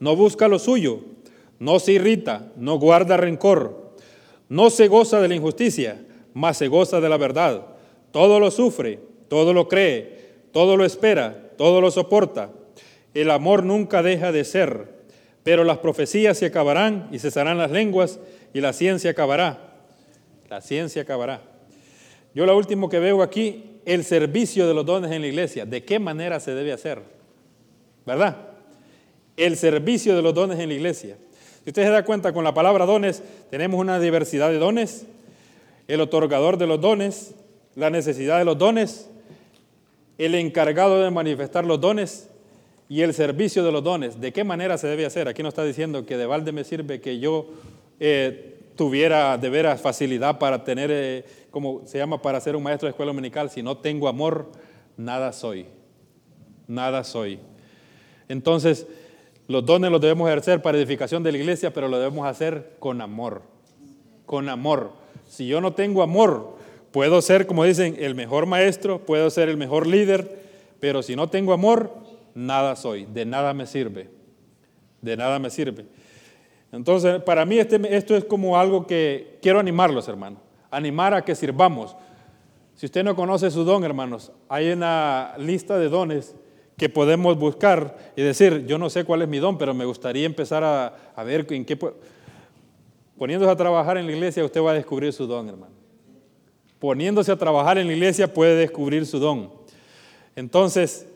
no 0.00 0.16
busca 0.16 0.48
lo 0.48 0.58
suyo, 0.58 1.00
no 1.58 1.78
se 1.78 1.92
irrita, 1.92 2.50
no 2.56 2.78
guarda 2.78 3.16
rencor, 3.16 3.92
no 4.48 4.70
se 4.70 4.88
goza 4.88 5.20
de 5.20 5.28
la 5.28 5.34
injusticia, 5.34 6.04
mas 6.34 6.56
se 6.56 6.68
goza 6.68 7.00
de 7.00 7.08
la 7.08 7.18
verdad. 7.18 7.66
Todo 8.10 8.40
lo 8.40 8.50
sufre, 8.50 8.98
todo 9.28 9.52
lo 9.52 9.68
cree, 9.68 10.18
todo 10.52 10.76
lo 10.76 10.84
espera, 10.84 11.50
todo 11.56 11.80
lo 11.80 11.90
soporta. 11.90 12.50
El 13.14 13.30
amor 13.30 13.62
nunca 13.62 14.02
deja 14.02 14.32
de 14.32 14.44
ser, 14.44 14.88
pero 15.42 15.64
las 15.64 15.78
profecías 15.78 16.38
se 16.38 16.46
acabarán 16.46 17.08
y 17.12 17.18
cesarán 17.18 17.58
las 17.58 17.70
lenguas 17.70 18.18
y 18.52 18.60
la 18.60 18.72
ciencia 18.72 19.12
acabará. 19.12 19.76
La 20.48 20.60
ciencia 20.60 21.02
acabará. 21.02 21.42
Yo 22.34 22.46
lo 22.46 22.56
último 22.56 22.88
que 22.88 22.98
veo 22.98 23.22
aquí, 23.22 23.80
el 23.84 24.04
servicio 24.04 24.66
de 24.66 24.74
los 24.74 24.86
dones 24.86 25.12
en 25.12 25.22
la 25.22 25.28
iglesia. 25.28 25.66
¿De 25.66 25.84
qué 25.84 25.98
manera 25.98 26.40
se 26.40 26.54
debe 26.54 26.72
hacer? 26.72 27.02
¿Verdad? 28.06 28.49
El 29.40 29.56
servicio 29.56 30.14
de 30.14 30.22
los 30.22 30.34
dones 30.34 30.58
en 30.58 30.68
la 30.68 30.74
iglesia. 30.74 31.16
Si 31.64 31.70
usted 31.70 31.84
se 31.84 31.90
da 31.90 32.04
cuenta, 32.04 32.32
con 32.32 32.44
la 32.44 32.54
palabra 32.54 32.84
dones 32.84 33.22
tenemos 33.50 33.80
una 33.80 33.98
diversidad 33.98 34.50
de 34.50 34.58
dones, 34.58 35.06
el 35.88 36.00
otorgador 36.00 36.58
de 36.58 36.66
los 36.66 36.80
dones, 36.80 37.34
la 37.74 37.90
necesidad 37.90 38.38
de 38.38 38.44
los 38.44 38.58
dones, 38.58 39.10
el 40.18 40.34
encargado 40.34 41.02
de 41.02 41.10
manifestar 41.10 41.64
los 41.64 41.80
dones 41.80 42.28
y 42.88 43.00
el 43.00 43.14
servicio 43.14 43.64
de 43.64 43.72
los 43.72 43.82
dones. 43.82 44.20
¿De 44.20 44.32
qué 44.32 44.44
manera 44.44 44.76
se 44.76 44.86
debe 44.86 45.06
hacer? 45.06 45.26
Aquí 45.26 45.42
no 45.42 45.48
está 45.48 45.64
diciendo 45.64 46.04
que 46.04 46.18
de 46.18 46.26
balde 46.26 46.52
me 46.52 46.64
sirve 46.64 47.00
que 47.00 47.18
yo 47.18 47.48
eh, 47.98 48.58
tuviera 48.76 49.38
de 49.38 49.48
veras 49.48 49.80
facilidad 49.80 50.38
para 50.38 50.64
tener, 50.64 50.90
eh, 50.92 51.24
como 51.50 51.86
se 51.86 51.96
llama, 51.96 52.20
para 52.20 52.40
ser 52.40 52.56
un 52.56 52.62
maestro 52.62 52.86
de 52.86 52.90
escuela 52.90 53.10
dominical. 53.10 53.48
Si 53.48 53.62
no 53.62 53.78
tengo 53.78 54.06
amor, 54.06 54.52
nada 54.98 55.32
soy. 55.32 55.66
Nada 56.66 57.04
soy. 57.04 57.38
Entonces, 58.28 58.86
los 59.50 59.66
dones 59.66 59.90
los 59.90 60.00
debemos 60.00 60.28
ejercer 60.28 60.62
para 60.62 60.78
edificación 60.78 61.24
de 61.24 61.32
la 61.32 61.38
iglesia, 61.38 61.72
pero 61.72 61.88
lo 61.88 61.98
debemos 61.98 62.24
hacer 62.24 62.76
con 62.78 63.00
amor. 63.00 63.42
Con 64.24 64.48
amor. 64.48 64.92
Si 65.26 65.48
yo 65.48 65.60
no 65.60 65.72
tengo 65.72 66.04
amor, 66.04 66.56
puedo 66.92 67.20
ser, 67.20 67.48
como 67.48 67.64
dicen, 67.64 67.96
el 67.98 68.14
mejor 68.14 68.46
maestro, 68.46 69.04
puedo 69.04 69.28
ser 69.28 69.48
el 69.48 69.56
mejor 69.56 69.88
líder, 69.88 70.40
pero 70.78 71.02
si 71.02 71.16
no 71.16 71.28
tengo 71.28 71.52
amor, 71.52 71.92
nada 72.32 72.76
soy, 72.76 73.06
de 73.06 73.26
nada 73.26 73.52
me 73.52 73.66
sirve. 73.66 74.08
De 75.02 75.16
nada 75.16 75.40
me 75.40 75.50
sirve. 75.50 75.84
Entonces, 76.70 77.20
para 77.20 77.44
mí 77.44 77.58
este, 77.58 77.80
esto 77.96 78.14
es 78.14 78.24
como 78.24 78.56
algo 78.56 78.86
que 78.86 79.40
quiero 79.42 79.58
animarlos, 79.58 80.06
hermanos. 80.06 80.38
Animar 80.70 81.12
a 81.12 81.24
que 81.24 81.34
sirvamos. 81.34 81.96
Si 82.76 82.86
usted 82.86 83.02
no 83.02 83.16
conoce 83.16 83.50
su 83.50 83.64
don, 83.64 83.82
hermanos, 83.82 84.30
hay 84.48 84.70
una 84.70 85.34
lista 85.38 85.76
de 85.76 85.88
dones 85.88 86.36
que 86.80 86.88
podemos 86.88 87.38
buscar 87.38 87.94
y 88.16 88.22
decir, 88.22 88.64
yo 88.66 88.78
no 88.78 88.88
sé 88.88 89.04
cuál 89.04 89.20
es 89.20 89.28
mi 89.28 89.38
don, 89.38 89.58
pero 89.58 89.74
me 89.74 89.84
gustaría 89.84 90.24
empezar 90.24 90.64
a, 90.64 91.22
ver 91.24 91.46
en 91.50 91.66
qué... 91.66 91.78
Poniéndose 93.18 93.52
a 93.52 93.56
trabajar 93.56 93.98
en 93.98 94.06
la 94.06 94.12
iglesia, 94.12 94.42
usted 94.42 94.62
va 94.62 94.70
a 94.70 94.74
descubrir 94.74 95.12
su 95.12 95.26
don, 95.26 95.46
hermano. 95.46 95.74
Poniéndose 96.78 97.30
a 97.32 97.36
trabajar 97.36 97.76
en 97.76 97.86
la 97.86 97.92
iglesia 97.92 98.32
puede 98.32 98.56
descubrir 98.56 99.04
su 99.04 99.18
don. 99.18 99.50
Entonces, 100.34 101.06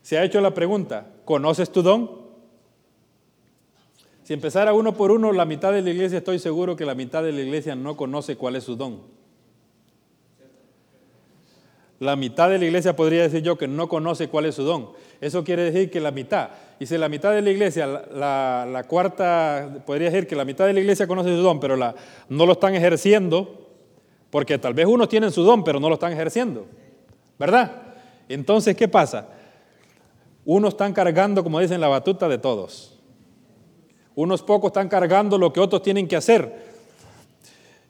se 0.00 0.16
ha 0.16 0.24
hecho 0.24 0.40
la 0.40 0.54
pregunta, 0.54 1.10
¿conoces 1.26 1.70
tu 1.70 1.82
don? 1.82 2.22
Si 4.22 4.32
empezara 4.32 4.72
uno 4.72 4.94
por 4.94 5.10
uno, 5.10 5.30
la 5.32 5.44
mitad 5.44 5.74
de 5.74 5.82
la 5.82 5.90
iglesia, 5.90 6.16
estoy 6.16 6.38
seguro 6.38 6.74
que 6.74 6.86
la 6.86 6.94
mitad 6.94 7.22
de 7.22 7.32
la 7.32 7.42
iglesia 7.42 7.76
no 7.76 7.98
conoce 7.98 8.36
cuál 8.36 8.56
es 8.56 8.64
su 8.64 8.76
don. 8.76 9.02
La 12.02 12.16
mitad 12.16 12.50
de 12.50 12.58
la 12.58 12.64
iglesia 12.64 12.96
podría 12.96 13.22
decir 13.22 13.42
yo 13.42 13.56
que 13.56 13.68
no 13.68 13.88
conoce 13.88 14.26
cuál 14.26 14.46
es 14.46 14.56
su 14.56 14.64
don. 14.64 14.90
Eso 15.20 15.44
quiere 15.44 15.62
decir 15.62 15.88
que 15.88 16.00
la 16.00 16.10
mitad, 16.10 16.48
y 16.80 16.86
si 16.86 16.98
la 16.98 17.08
mitad 17.08 17.30
de 17.30 17.42
la 17.42 17.50
iglesia, 17.50 17.86
la, 17.86 18.84
cuarta, 18.88 19.72
podría 19.86 20.10
decir 20.10 20.26
que 20.26 20.34
la 20.34 20.44
mitad 20.44 20.66
de 20.66 20.72
la 20.72 20.80
iglesia 20.80 21.06
conoce 21.06 21.28
su 21.28 21.40
don, 21.42 21.60
pero 21.60 21.76
la, 21.76 21.94
no 22.28 22.44
lo 22.44 22.54
están 22.54 22.74
ejerciendo, 22.74 23.68
porque 24.30 24.58
tal 24.58 24.74
vez 24.74 24.86
unos 24.86 25.08
tienen 25.08 25.30
su 25.30 25.44
don, 25.44 25.62
pero 25.62 25.78
no 25.78 25.88
lo 25.88 25.94
están 25.94 26.12
ejerciendo. 26.12 26.66
¿Verdad? 27.38 27.70
Entonces, 28.28 28.74
¿qué 28.76 28.88
pasa? 28.88 29.28
Unos 30.44 30.70
están 30.74 30.92
cargando, 30.94 31.44
como 31.44 31.60
dicen, 31.60 31.80
la 31.80 31.86
batuta 31.86 32.28
de 32.28 32.38
todos. 32.38 32.98
Unos 34.16 34.42
pocos 34.42 34.70
están 34.70 34.88
cargando 34.88 35.38
lo 35.38 35.52
que 35.52 35.60
otros 35.60 35.82
tienen 35.82 36.08
que 36.08 36.16
hacer. 36.16 36.66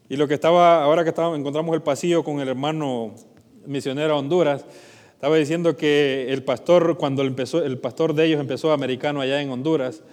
Y 0.07 0.17
lo 0.17 0.27
que 0.27 0.35
estaba, 0.35 0.83
ahora 0.83 1.03
que 1.03 1.09
encontramos 1.09 1.73
el 1.73 1.81
pasillo 1.81 2.23
con 2.23 2.39
el 2.41 2.47
hermano 2.47 3.15
misionero 3.65 4.13
a 4.13 4.17
Honduras, 4.17 4.65
estaba 5.13 5.37
diciendo 5.37 5.77
que 5.77 6.27
el 6.29 6.43
pastor, 6.43 6.97
cuando 6.97 7.23
empezó, 7.23 7.63
el 7.63 7.77
pastor 7.77 8.13
de 8.13 8.25
ellos 8.25 8.41
empezó 8.41 8.73
americano 8.73 9.21
allá 9.21 9.41
en 9.41 9.49
Honduras, 9.49 10.03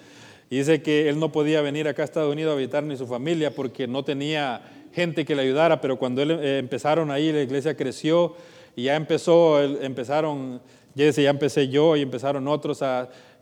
y 0.51 0.59
dice 0.59 0.83
que 0.83 1.09
él 1.09 1.19
no 1.19 1.33
podía 1.33 1.63
venir 1.63 1.89
acá 1.89 2.03
a 2.03 2.05
Estados 2.05 2.33
Unidos 2.33 2.53
a 2.53 2.57
visitar 2.57 2.83
ni 2.83 2.97
su 2.97 3.07
familia 3.07 3.53
porque 3.55 3.87
no 3.87 4.05
tenía 4.05 4.63
gente 4.93 5.25
que 5.25 5.35
le 5.35 5.43
ayudara, 5.43 5.81
pero 5.81 5.99
cuando 5.99 6.23
él, 6.23 6.33
eh, 6.33 6.59
empezaron 6.59 7.11
ahí, 7.11 7.33
la 7.33 7.43
iglesia 7.43 7.77
creció 7.77 8.35
y 8.75 8.85
ya 8.85 8.97
empezó, 8.97 9.63
empezaron, 9.63 10.61
ya 10.95 11.11
ya 11.11 11.31
empecé 11.31 11.69
yo 11.69 11.97
y 11.97 12.03
empezaron 12.03 12.47
otros, 12.49 12.81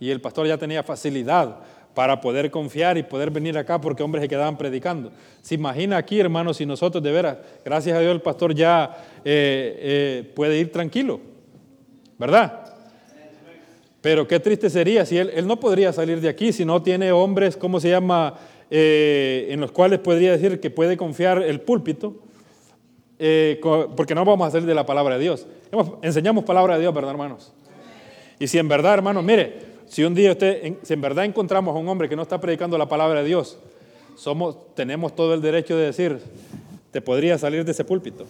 y 0.01 0.11
el 0.11 0.21
pastor 0.21 0.47
ya 0.47 0.59
tenía 0.59 0.83
facilidad 0.83 1.59
para 1.99 2.21
poder 2.21 2.49
confiar 2.49 2.97
y 2.97 3.03
poder 3.03 3.29
venir 3.29 3.59
acá 3.59 3.81
porque 3.81 4.05
hombres 4.05 4.23
se 4.23 4.29
quedaban 4.29 4.57
predicando. 4.57 5.11
Se 5.43 5.57
imagina 5.57 5.97
aquí, 5.97 6.21
hermanos, 6.21 6.59
si 6.59 6.65
nosotros 6.65 7.03
de 7.03 7.11
veras, 7.11 7.39
gracias 7.65 7.97
a 7.97 8.01
Dios 8.01 8.13
el 8.13 8.21
pastor 8.21 8.55
ya 8.55 9.05
eh, 9.25 9.81
eh, 9.81 10.33
puede 10.37 10.61
ir 10.61 10.71
tranquilo, 10.71 11.21
¿verdad? 12.17 12.73
Pero 14.01 14.29
qué 14.29 14.39
triste 14.39 14.71
sería 14.71 15.05
si 15.05 15.19
él, 15.19 15.45
no 15.45 15.59
podría 15.59 15.93
salir 15.93 16.21
de 16.21 16.29
aquí 16.29 16.53
si 16.53 16.65
no 16.65 16.81
tiene 16.83 17.11
hombres, 17.11 17.57
¿cómo 17.57 17.81
se 17.81 17.91
llama? 17.91 18.35
Eh, 18.71 19.49
en 19.51 19.59
los 19.59 19.73
cuales 19.73 19.99
podría 19.99 20.31
decir 20.31 20.61
que 20.61 20.71
puede 20.71 20.97
confiar 20.97 21.43
el 21.43 21.63
púlpito, 21.63 22.15
porque 23.97 24.15
no 24.15 24.25
vamos 24.25 24.47
a 24.47 24.53
salir 24.53 24.69
de 24.69 24.75
la 24.77 24.87
palabra 24.87 25.17
de 25.17 25.23
Dios. 25.23 25.49
enseñamos 26.03 26.45
palabra 26.45 26.77
de 26.77 26.83
Dios, 26.83 26.95
¿verdad, 26.95 27.11
hermanos? 27.11 27.53
Y 28.39 28.47
si 28.47 28.57
en 28.57 28.69
verdad, 28.69 28.95
hermanos, 28.95 29.25
mire, 29.25 29.67
si 29.89 30.05
un 30.05 30.15
día 30.15 30.33
usted, 30.33 30.75
si 30.83 30.95
en 30.95 31.01
verdad 31.01 31.25
encontramos 31.25 31.75
a 31.75 31.79
un 31.79 31.89
hombre 31.89 32.09
que 32.09 32.17
no 32.17 32.23
está 32.23 32.41
predicando 32.41 32.79
la 32.79 32.89
palabra 32.89 33.23
de 33.23 33.29
Dios, 33.29 33.59
somos, 34.17 34.75
tenemos 34.75 35.15
todo 35.15 35.35
el 35.35 35.43
derecho 35.43 35.77
de 35.77 35.87
decir, 35.87 36.21
te 36.91 37.01
podría 37.01 37.39
salir 37.39 37.65
de 37.65 37.73
ese 37.73 37.85
púlpito. 37.85 38.27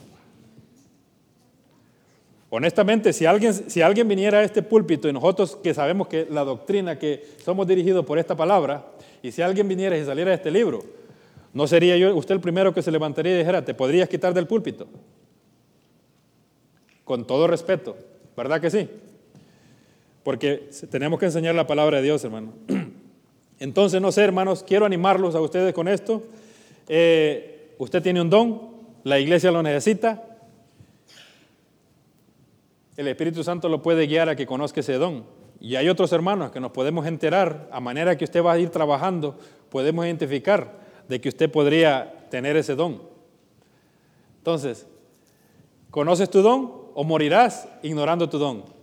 Honestamente, 2.51 3.13
si 3.13 3.27
alguien, 3.27 3.53
si 3.53 3.83
alguien 3.83 4.09
viniera 4.09 4.39
a 4.39 4.43
este 4.43 4.63
púlpito 4.63 5.09
y 5.09 5.13
nosotros 5.13 5.57
que 5.57 5.75
sabemos 5.75 6.09
que 6.09 6.27
la 6.31 6.45
doctrina, 6.45 6.99
que 6.99 7.27
somos 7.45 7.67
dirigidos 7.67 8.07
por 8.07 8.19
esta 8.19 8.37
palabra, 8.37 8.87
y 9.23 9.33
si 9.33 9.43
alguien 9.43 9.69
viniera 9.69 9.99
y 9.99 10.05
saliera 10.05 10.31
de 10.31 10.37
este 10.37 10.51
libro, 10.51 10.83
¿No 11.53 11.67
sería 11.67 11.97
yo 11.97 12.15
usted 12.15 12.35
el 12.35 12.41
primero 12.41 12.75
que 12.75 12.83
se 12.83 12.91
levantaría 12.91 13.35
y 13.35 13.39
dijera, 13.39 13.65
te 13.65 13.75
podrías 13.75 14.09
quitar 14.09 14.35
del 14.35 14.47
púlpito? 14.47 14.87
Con 17.05 17.27
todo 17.27 17.47
respeto, 17.47 17.97
¿verdad 18.37 18.61
que 18.61 18.71
sí? 18.71 18.89
Porque 20.29 20.69
tenemos 20.91 21.19
que 21.19 21.25
enseñar 21.25 21.55
la 21.55 21.67
palabra 21.67 21.97
de 21.97 22.03
Dios, 22.03 22.23
hermano. 22.23 22.53
Entonces, 23.59 23.99
no 23.99 24.13
sé, 24.13 24.25
hermanos, 24.25 24.63
quiero 24.63 24.85
animarlos 24.85 25.35
a 25.35 25.41
ustedes 25.41 25.73
con 25.73 25.89
esto. 25.89 26.23
Eh, 26.87 27.73
usted 27.79 28.03
tiene 28.03 28.21
un 28.21 28.29
don, 28.29 28.61
la 29.05 29.19
iglesia 29.19 29.51
lo 29.51 29.63
necesita. 29.63 30.23
El 32.99 33.09
Espíritu 33.09 33.43
Santo 33.43 33.71
lo 33.71 33.81
puede 33.81 34.07
guiar 34.07 34.29
a 34.29 34.37
que 34.37 34.45
conozca 34.45 34.81
ese 34.81 34.99
don. 34.99 35.25
Y 35.61 35.77
hay 35.77 35.89
otros 35.89 36.13
hermanos 36.13 36.51
que 36.51 36.61
nos 36.61 36.73
podemos 36.73 37.07
enterar, 37.07 37.67
a 37.73 37.81
manera 37.81 38.19
que 38.19 38.25
usted 38.25 38.45
va 38.45 38.53
a 38.53 38.59
ir 38.59 38.69
trabajando, 38.69 39.39
podemos 39.71 40.05
identificar 40.05 40.75
de 41.09 41.23
que 41.23 41.31
usted 41.31 41.51
podría 41.51 42.27
tener 42.29 42.55
ese 42.59 42.75
don. 42.75 43.01
Entonces, 44.37 44.87
¿conoces 45.91 46.29
tu 46.29 46.43
don 46.43 46.71
o 46.93 47.03
morirás 47.03 47.67
ignorando 47.83 48.29
tu 48.29 48.37
don? 48.37 48.78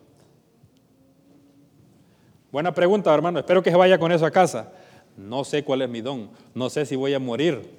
Buena 2.55 2.73
pregunta, 2.73 3.13
hermano. 3.13 3.39
Espero 3.39 3.61
que 3.61 3.69
se 3.69 3.75
vaya 3.75 3.99
con 3.99 4.13
eso 4.13 4.25
a 4.25 4.31
casa. 4.31 4.71
No 5.17 5.43
sé 5.43 5.65
cuál 5.65 5.81
es 5.81 5.89
mi 5.89 5.99
don. 5.99 6.29
No 6.53 6.69
sé 6.69 6.85
si 6.85 6.95
voy 6.95 7.13
a 7.13 7.19
morir 7.19 7.69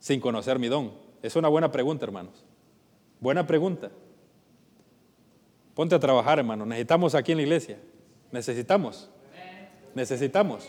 sin 0.00 0.18
conocer 0.18 0.58
mi 0.58 0.66
don. 0.66 0.90
Es 1.22 1.36
una 1.36 1.46
buena 1.46 1.70
pregunta, 1.70 2.04
hermanos. 2.04 2.44
Buena 3.20 3.46
pregunta. 3.46 3.92
Ponte 5.74 5.94
a 5.94 6.00
trabajar, 6.00 6.40
hermano. 6.40 6.66
Necesitamos 6.66 7.14
aquí 7.14 7.30
en 7.30 7.38
la 7.38 7.42
iglesia. 7.44 7.78
Necesitamos. 8.32 9.08
Necesitamos. 9.94 10.68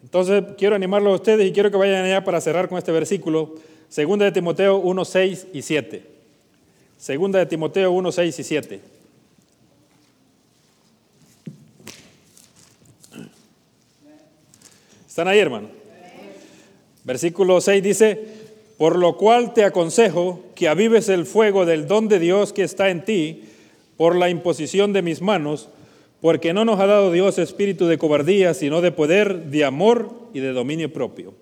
Entonces, 0.00 0.44
quiero 0.56 0.76
animarlo 0.76 1.10
a 1.10 1.16
ustedes 1.16 1.44
y 1.44 1.52
quiero 1.52 1.72
que 1.72 1.76
vayan 1.76 2.04
allá 2.04 2.22
para 2.22 2.40
cerrar 2.40 2.68
con 2.68 2.78
este 2.78 2.92
versículo. 2.92 3.56
Segunda 3.88 4.26
de 4.26 4.30
Timoteo 4.30 4.76
1, 4.76 5.04
6 5.04 5.48
y 5.52 5.62
7. 5.62 6.06
Segunda 6.98 7.40
de 7.40 7.46
Timoteo 7.46 7.90
1, 7.90 8.12
6 8.12 8.38
y 8.38 8.44
7. 8.44 9.01
¿Están 15.12 15.28
ahí, 15.28 15.40
hermano? 15.40 15.68
Versículo 17.04 17.60
6 17.60 17.82
dice, 17.82 18.28
por 18.78 18.96
lo 18.96 19.18
cual 19.18 19.52
te 19.52 19.62
aconsejo 19.62 20.40
que 20.54 20.68
avives 20.68 21.10
el 21.10 21.26
fuego 21.26 21.66
del 21.66 21.86
don 21.86 22.08
de 22.08 22.18
Dios 22.18 22.54
que 22.54 22.62
está 22.62 22.88
en 22.88 23.04
ti 23.04 23.44
por 23.98 24.16
la 24.16 24.30
imposición 24.30 24.94
de 24.94 25.02
mis 25.02 25.20
manos, 25.20 25.68
porque 26.22 26.54
no 26.54 26.64
nos 26.64 26.80
ha 26.80 26.86
dado 26.86 27.12
Dios 27.12 27.36
espíritu 27.36 27.88
de 27.88 27.98
cobardía, 27.98 28.54
sino 28.54 28.80
de 28.80 28.90
poder, 28.90 29.50
de 29.50 29.66
amor 29.66 30.08
y 30.32 30.40
de 30.40 30.54
dominio 30.54 30.90
propio. 30.90 31.34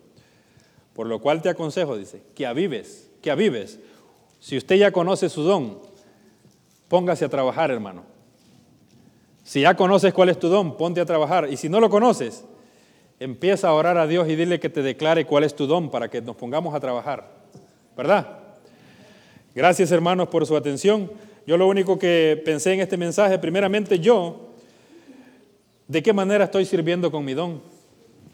Por 0.92 1.06
lo 1.06 1.20
cual 1.20 1.40
te 1.40 1.48
aconsejo, 1.48 1.96
dice, 1.96 2.22
que 2.34 2.46
avives, 2.46 3.08
que 3.22 3.30
avives. 3.30 3.78
Si 4.40 4.56
usted 4.56 4.78
ya 4.78 4.90
conoce 4.90 5.28
su 5.28 5.44
don, 5.44 5.78
póngase 6.88 7.24
a 7.24 7.28
trabajar, 7.28 7.70
hermano. 7.70 8.02
Si 9.44 9.60
ya 9.60 9.76
conoces 9.76 10.12
cuál 10.12 10.28
es 10.28 10.40
tu 10.40 10.48
don, 10.48 10.76
ponte 10.76 11.00
a 11.00 11.06
trabajar. 11.06 11.48
Y 11.52 11.56
si 11.56 11.68
no 11.68 11.78
lo 11.78 11.88
conoces, 11.88 12.42
empieza 13.20 13.68
a 13.68 13.74
orar 13.74 13.98
a 13.98 14.06
Dios 14.06 14.28
y 14.28 14.34
dile 14.34 14.58
que 14.58 14.70
te 14.70 14.82
declare 14.82 15.26
cuál 15.26 15.44
es 15.44 15.54
tu 15.54 15.66
don 15.66 15.90
para 15.90 16.08
que 16.08 16.22
nos 16.22 16.34
pongamos 16.36 16.74
a 16.74 16.80
trabajar. 16.80 17.28
¿Verdad? 17.96 18.38
Gracias, 19.54 19.92
hermanos, 19.92 20.28
por 20.28 20.46
su 20.46 20.56
atención. 20.56 21.10
Yo 21.46 21.58
lo 21.58 21.68
único 21.68 21.98
que 21.98 22.40
pensé 22.44 22.72
en 22.72 22.80
este 22.80 22.96
mensaje, 22.96 23.38
primeramente 23.38 23.98
yo, 23.98 24.48
¿de 25.86 26.02
qué 26.02 26.12
manera 26.12 26.44
estoy 26.44 26.64
sirviendo 26.64 27.10
con 27.10 27.24
mi 27.24 27.34
don? 27.34 27.60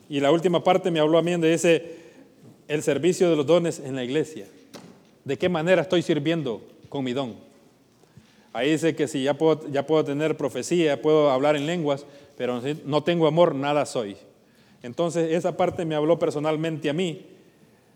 Y 0.09 0.21
la 0.21 0.31
última 0.31 0.63
parte 0.63 0.91
me 0.93 1.01
habló 1.01 1.19
a 1.19 1.23
mí 1.23 1.37
de 1.37 1.53
ese, 1.53 1.97
el 2.69 2.83
servicio 2.83 3.29
de 3.29 3.37
los 3.37 3.47
dones 3.47 3.81
en 3.81 3.97
la 3.97 4.05
iglesia. 4.05 4.47
¿De 5.25 5.37
qué 5.37 5.49
manera 5.49 5.83
estoy 5.83 6.03
sirviendo 6.03 6.63
con 6.89 7.03
mi 7.03 7.13
don? 7.13 7.35
Ahí 8.53 8.71
dice 8.71 8.95
que 8.95 9.09
si 9.09 9.25
ya 9.25 9.35
puedo, 9.35 9.69
ya 9.69 9.85
puedo 9.85 10.05
tener 10.05 10.37
profecía, 10.37 11.03
puedo 11.03 11.31
hablar 11.31 11.57
en 11.57 11.67
lenguas, 11.67 12.07
pero 12.37 12.63
no 12.85 13.03
tengo 13.03 13.27
amor, 13.27 13.55
nada 13.55 13.85
soy. 13.85 14.17
Entonces 14.83 15.33
esa 15.33 15.57
parte 15.57 15.85
me 15.85 15.95
habló 15.95 16.19
personalmente 16.19 16.91
a 16.91 16.93
mí 16.93 17.27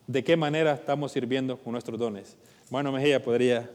de 0.07 0.25
qué 0.25 0.37
manera 0.37 0.73
estamos 0.75 1.13
sirviendo 1.13 1.57
con 1.59 1.73
nuestros 1.73 1.99
dones. 1.99 2.37
Bueno, 2.69 2.93
Mejía 2.93 3.23
podría 3.23 3.71